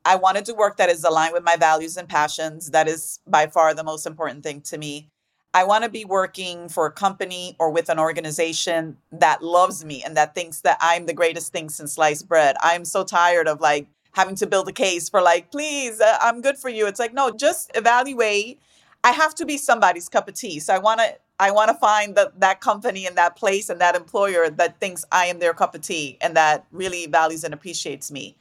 I 0.06 0.15
want 0.15 0.38
to 0.38 0.44
do 0.44 0.56
work 0.56 0.77
that 0.77 0.89
is 0.89 1.03
aligned 1.03 1.34
with 1.34 1.44
my 1.44 1.56
values 1.56 1.96
and 1.96 2.10
passions. 2.10 2.72
That 2.72 2.88
is 2.88 3.20
by 3.27 3.48
far 3.48 3.74
the 3.74 3.84
most 3.84 4.08
important 4.08 4.44
thing 4.44 4.62
to 4.62 4.77
me. 4.77 5.10
I 5.53 5.63
want 5.63 5.83
to 5.83 5.89
be 5.89 6.03
working 6.03 6.67
for 6.67 6.88
a 6.88 6.91
company 6.91 7.55
or 7.60 7.69
with 7.69 7.89
an 7.89 8.00
organization 8.00 8.98
that 9.12 9.43
loves 9.43 9.86
me 9.86 10.03
and 10.03 10.17
that 10.17 10.33
thinks 10.33 10.62
that 10.62 10.77
I'm 10.81 11.05
the 11.05 11.13
greatest 11.13 11.51
thing 11.51 11.69
since 11.69 11.93
sliced 11.93 12.27
bread. 12.27 12.55
I'm 12.62 12.86
so 12.86 13.03
tired 13.03 13.48
of 13.48 13.62
like 13.62 13.88
having 14.13 14.36
to 14.36 14.48
build 14.48 14.67
a 14.67 14.72
case 14.72 15.10
for 15.10 15.22
like, 15.22 15.51
please, 15.51 16.01
uh, 16.01 16.17
I'm 16.22 16.41
good 16.41 16.57
for 16.57 16.69
you. 16.69 16.88
It's 16.88 17.00
like, 17.00 17.13
no, 17.13 17.29
just 17.29 17.72
evaluate. 17.75 18.60
I 19.03 19.12
have 19.12 19.36
to 19.36 19.45
be 19.45 19.57
somebody's 19.57 20.10
cup 20.10 20.27
of 20.27 20.33
tea. 20.33 20.60
So 20.60 20.74
I 20.74 20.79
want 20.79 21.01
to 21.01 21.15
I 21.39 21.51
want 21.51 21.69
to 21.69 21.75
find 21.75 22.15
that 22.15 22.39
that 22.39 22.62
company 22.62 23.05
and 23.05 23.17
that 23.17 23.36
place 23.36 23.69
and 23.69 23.81
that 23.81 23.95
employer 23.95 24.50
that 24.50 24.79
thinks 24.79 25.03
I 25.12 25.25
am 25.25 25.39
their 25.39 25.53
cup 25.53 25.75
of 25.75 25.81
tea 25.81 26.17
and 26.22 26.36
that 26.36 26.65
really 26.72 27.05
values 27.07 27.43
and 27.43 27.53
appreciates 27.53 28.12
me. 28.12 28.38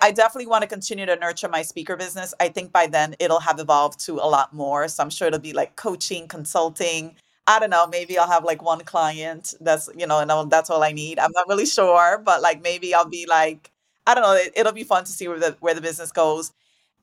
I 0.00 0.12
definitely 0.12 0.46
want 0.46 0.62
to 0.62 0.68
continue 0.68 1.06
to 1.06 1.16
nurture 1.16 1.48
my 1.48 1.62
speaker 1.62 1.96
business. 1.96 2.34
I 2.38 2.48
think 2.48 2.72
by 2.72 2.86
then 2.86 3.16
it'll 3.18 3.40
have 3.40 3.58
evolved 3.58 3.98
to 4.06 4.14
a 4.14 4.28
lot 4.28 4.52
more. 4.52 4.88
So 4.88 5.02
I'm 5.02 5.10
sure 5.10 5.28
it'll 5.28 5.40
be 5.40 5.54
like 5.54 5.76
coaching, 5.76 6.28
consulting. 6.28 7.16
I 7.46 7.58
don't 7.58 7.70
know, 7.70 7.86
maybe 7.86 8.18
I'll 8.18 8.28
have 8.28 8.44
like 8.44 8.62
one 8.62 8.80
client 8.80 9.54
that's, 9.60 9.88
you 9.96 10.06
know, 10.06 10.18
and 10.18 10.50
that's 10.50 10.68
all 10.68 10.82
I 10.82 10.92
need. 10.92 11.18
I'm 11.18 11.30
not 11.32 11.46
really 11.48 11.66
sure, 11.66 12.18
but 12.18 12.42
like 12.42 12.60
maybe 12.60 12.92
I'll 12.92 13.08
be 13.08 13.26
like, 13.28 13.70
I 14.06 14.14
don't 14.14 14.22
know, 14.22 14.34
it, 14.34 14.64
will 14.64 14.72
be 14.72 14.84
fun 14.84 15.04
to 15.04 15.10
see 15.10 15.28
where 15.28 15.38
the 15.38 15.56
where 15.60 15.74
the 15.74 15.80
business 15.80 16.12
goes. 16.12 16.52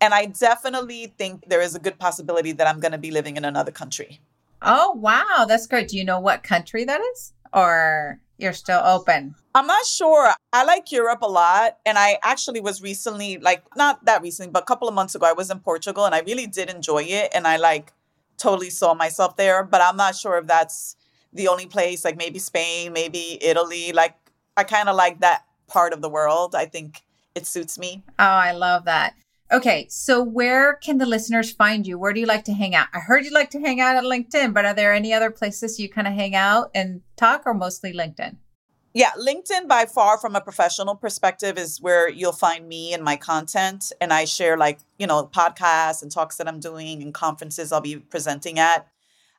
And 0.02 0.14
I 0.14 0.26
definitely 0.26 1.14
think 1.18 1.46
there 1.48 1.62
is 1.62 1.76
a 1.76 1.80
good 1.80 1.98
possibility 1.98 2.52
that 2.52 2.68
I'm 2.68 2.80
going 2.80 2.92
to 2.92 2.98
be 2.98 3.12
living 3.12 3.38
in 3.38 3.46
another 3.46 3.72
country. 3.72 4.20
Oh, 4.62 4.92
wow, 4.94 5.46
that's 5.48 5.68
great. 5.68 5.88
Do 5.88 5.98
you 5.98 6.04
know 6.04 6.20
what 6.20 6.44
country 6.44 6.84
that 6.86 7.02
is? 7.14 7.34
Or 7.54 8.20
you're 8.38 8.54
still 8.54 8.82
open? 8.84 9.36
I'm 9.56 9.68
not 9.68 9.86
sure. 9.86 10.32
I 10.52 10.64
like 10.64 10.92
Europe 10.92 11.22
a 11.22 11.28
lot. 11.28 11.78
And 11.86 11.98
I 11.98 12.18
actually 12.24 12.60
was 12.60 12.82
recently, 12.82 13.38
like, 13.38 13.64
not 13.76 14.06
that 14.06 14.22
recently, 14.22 14.52
but 14.52 14.64
a 14.64 14.66
couple 14.66 14.88
of 14.88 14.94
months 14.94 15.16
ago, 15.16 15.26
I 15.26 15.34
was 15.34 15.50
in 15.52 15.60
Portugal 15.60 16.06
and 16.06 16.16
I 16.16 16.22
really 16.22 16.48
did 16.48 16.70
enjoy 16.70 17.04
it. 17.04 17.32
And 17.36 17.48
I 17.48 17.58
like 17.58 17.94
totally 18.38 18.70
saw 18.70 18.94
myself 18.94 19.36
there. 19.38 19.64
But 19.64 19.82
I'm 19.82 19.98
not 19.98 20.16
sure 20.16 20.38
if 20.38 20.48
that's 20.48 20.96
the 21.32 21.48
only 21.48 21.66
place, 21.66 22.04
like 22.04 22.18
maybe 22.18 22.40
Spain, 22.40 22.94
maybe 22.94 23.38
Italy. 23.42 23.92
Like, 23.92 24.16
I 24.58 24.64
kind 24.64 24.90
of 24.90 24.96
like 24.96 25.22
that 25.22 25.46
part 25.68 25.94
of 25.94 26.02
the 26.02 26.10
world. 26.10 26.56
I 26.56 26.66
think 26.66 27.02
it 27.36 27.48
suits 27.48 27.80
me. 27.80 28.04
Oh, 28.20 28.24
I 28.24 28.52
love 28.52 28.86
that. 28.86 29.16
Okay, 29.54 29.86
so 29.88 30.24
where 30.24 30.74
can 30.74 30.98
the 30.98 31.06
listeners 31.06 31.52
find 31.52 31.86
you? 31.86 32.00
Where 32.00 32.12
do 32.12 32.20
you 32.20 32.26
like 32.26 32.44
to 32.46 32.54
hang 32.54 32.74
out? 32.74 32.88
I 32.92 32.98
heard 32.98 33.24
you 33.24 33.30
like 33.30 33.52
to 33.52 33.60
hang 33.60 33.80
out 33.80 33.96
at 33.96 34.04
LinkedIn, 34.04 34.52
but 34.52 34.66
are 34.66 34.74
there 34.74 34.92
any 34.92 35.14
other 35.14 35.30
places 35.30 35.80
you 35.80 35.88
kind 35.88 36.08
of 36.08 36.14
hang 36.14 36.34
out 36.34 36.72
and 36.74 37.02
talk 37.18 37.44
or 37.46 37.54
mostly 37.54 37.94
LinkedIn? 37.94 38.38
Yeah, 38.96 39.12
LinkedIn 39.12 39.68
by 39.68 39.86
far 39.86 40.18
from 40.18 40.36
a 40.36 40.42
professional 40.42 40.96
perspective 40.96 41.60
is 41.60 41.80
where 41.80 42.10
you'll 42.10 42.32
find 42.32 42.68
me 42.68 42.96
and 42.96 43.04
my 43.04 43.16
content. 43.16 43.92
And 44.02 44.12
I 44.12 44.26
share 44.26 44.58
like, 44.58 44.80
you 44.98 45.06
know, 45.06 45.28
podcasts 45.28 46.02
and 46.02 46.12
talks 46.12 46.38
that 46.38 46.48
I'm 46.48 46.60
doing 46.60 47.04
and 47.04 47.14
conferences 47.14 47.72
I'll 47.72 47.80
be 47.80 47.98
presenting 47.98 48.58
at. 48.58 48.88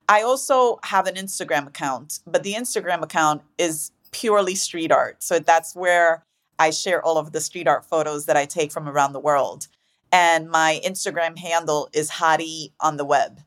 I 0.09 0.23
also 0.23 0.79
have 0.85 1.09
an 1.09 1.17
Instagram 1.17 1.67
account, 1.67 2.21
but 2.25 2.45
the 2.45 2.55
Instagram 2.55 3.03
account 3.03 3.43
is 3.59 3.91
purely 4.13 4.55
street 4.55 4.93
art. 4.93 5.25
So 5.25 5.41
that's 5.41 5.75
where 5.75 6.25
I 6.57 6.71
share 6.71 7.05
all 7.05 7.19
of 7.19 7.33
the 7.33 7.41
street 7.41 7.67
art 7.67 7.85
photos 7.85 8.27
that 8.27 8.37
I 8.37 8.45
take 8.45 8.71
from 8.71 8.89
around 8.89 9.13
the 9.13 9.19
world 9.19 9.67
and 10.15 10.49
my 10.49 10.81
Instagram 10.85 11.37
handle 11.37 11.89
is 11.93 12.09
Hady 12.09 12.73
on 12.79 12.97
the 12.97 13.05
web. 13.05 13.41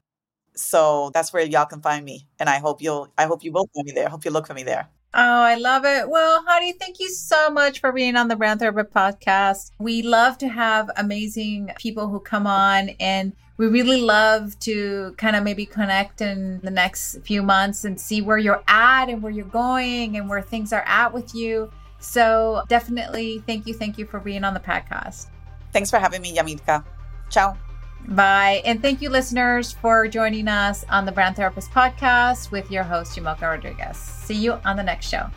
So 0.54 1.12
that's 1.14 1.32
where 1.32 1.46
y'all 1.46 1.66
can 1.66 1.82
find 1.82 2.04
me. 2.04 2.28
And 2.40 2.50
I 2.50 2.58
hope 2.58 2.82
you'll 2.82 3.08
I 3.18 3.26
hope 3.26 3.42
you 3.46 3.54
will 3.54 3.70
find 3.74 3.86
me 3.86 3.94
there. 3.94 4.08
I 4.08 4.10
hope 4.10 4.26
you 4.26 4.32
look 4.32 4.48
for 4.48 4.54
me 4.54 4.64
there. 4.64 4.90
Oh, 5.14 5.42
I 5.54 5.56
love 5.56 5.86
it. 5.86 6.10
Well, 6.10 6.44
Hady, 6.44 6.78
thank 6.78 7.00
you 7.00 7.10
so 7.10 7.50
much 7.50 7.80
for 7.80 7.94
being 7.94 8.18
on 8.18 8.28
the 8.28 8.36
Brand 8.36 8.60
Therapist 8.60 8.94
podcast. 8.94 9.72
We 9.80 10.02
love 10.02 10.38
to 10.40 10.50
have 10.50 10.92
amazing 10.98 11.72
people 11.78 12.10
who 12.10 12.20
come 12.20 12.46
on 12.46 12.90
and 13.00 13.32
we 13.56 13.68
really 13.68 14.02
love 14.02 14.60
to 14.60 15.16
kind 15.18 15.38
of 15.38 15.44
maybe 15.44 15.66
connect 15.66 16.20
in 16.20 16.60
the 16.60 16.70
next 16.70 17.22
few 17.22 17.42
months 17.42 17.86
and 17.86 18.00
see 18.00 18.22
where 18.22 18.38
you're 18.38 18.64
at 18.68 19.08
and 19.08 19.24
where 19.24 19.32
you're 19.32 19.46
going 19.46 20.18
and 20.18 20.30
where 20.30 20.42
things 20.42 20.74
are 20.74 20.84
at 20.86 21.14
with 21.14 21.34
you. 21.34 21.72
So 22.00 22.64
definitely 22.68 23.42
thank 23.48 23.68
you. 23.68 23.74
Thank 23.74 23.98
you 23.98 24.06
for 24.06 24.20
being 24.20 24.44
on 24.44 24.54
the 24.54 24.60
podcast. 24.60 25.28
Thanks 25.78 25.92
for 25.92 26.00
having 26.00 26.24
me, 26.24 26.36
Yamilka. 26.36 26.84
Ciao. 27.30 27.56
Bye. 28.08 28.64
And 28.66 28.82
thank 28.82 29.00
you, 29.00 29.12
listeners, 29.12 29.74
for 29.74 30.08
joining 30.08 30.48
us 30.48 30.84
on 30.90 31.06
the 31.06 31.12
Brand 31.12 31.36
Therapist 31.36 31.70
podcast 31.70 32.50
with 32.50 32.72
your 32.72 32.82
host, 32.82 33.16
Yamilka 33.16 33.44
Rodriguez. 33.44 33.96
See 33.96 34.34
you 34.34 34.54
on 34.66 34.76
the 34.76 34.82
next 34.82 35.08
show. 35.08 35.30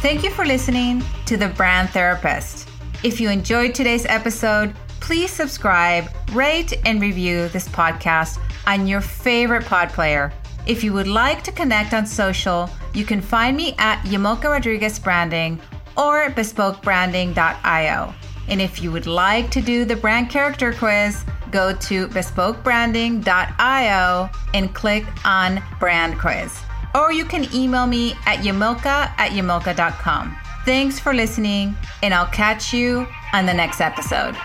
Thank 0.00 0.24
you 0.24 0.30
for 0.30 0.46
listening 0.46 1.04
to 1.26 1.36
The 1.36 1.48
Brand 1.48 1.90
Therapist. 1.90 2.66
If 3.04 3.20
you 3.20 3.28
enjoyed 3.28 3.74
today's 3.74 4.06
episode, 4.06 4.74
please 5.00 5.30
subscribe, 5.30 6.08
rate, 6.32 6.72
and 6.86 6.98
review 6.98 7.50
this 7.50 7.68
podcast 7.68 8.40
on 8.66 8.86
your 8.86 9.02
favorite 9.02 9.66
pod 9.66 9.90
player. 9.90 10.32
If 10.66 10.82
you 10.82 10.94
would 10.94 11.08
like 11.08 11.42
to 11.42 11.52
connect 11.52 11.92
on 11.92 12.06
social, 12.06 12.70
you 12.94 13.04
can 13.04 13.20
find 13.20 13.54
me 13.54 13.74
at 13.76 14.02
Yamilka 14.04 14.44
Rodriguez 14.44 14.98
Branding 14.98 15.60
or 15.98 16.30
bespokebranding.io. 16.30 18.14
And 18.48 18.62
if 18.62 18.82
you 18.82 18.90
would 18.92 19.06
like 19.06 19.50
to 19.50 19.60
do 19.60 19.84
the 19.84 19.96
brand 19.96 20.30
character 20.30 20.72
quiz, 20.72 21.24
go 21.50 21.74
to 21.74 22.08
bespokebranding.io 22.08 24.30
and 24.54 24.74
click 24.74 25.04
on 25.24 25.62
brand 25.78 26.18
quiz. 26.18 26.58
Or 26.94 27.12
you 27.12 27.24
can 27.24 27.46
email 27.54 27.86
me 27.86 28.12
at 28.26 28.38
yamilka 28.38 29.12
at 29.18 29.32
yamilka.com. 29.32 30.36
Thanks 30.64 30.98
for 30.98 31.14
listening, 31.14 31.76
and 32.02 32.14
I'll 32.14 32.26
catch 32.26 32.72
you 32.72 33.06
on 33.32 33.46
the 33.46 33.54
next 33.54 33.80
episode. 33.80 34.36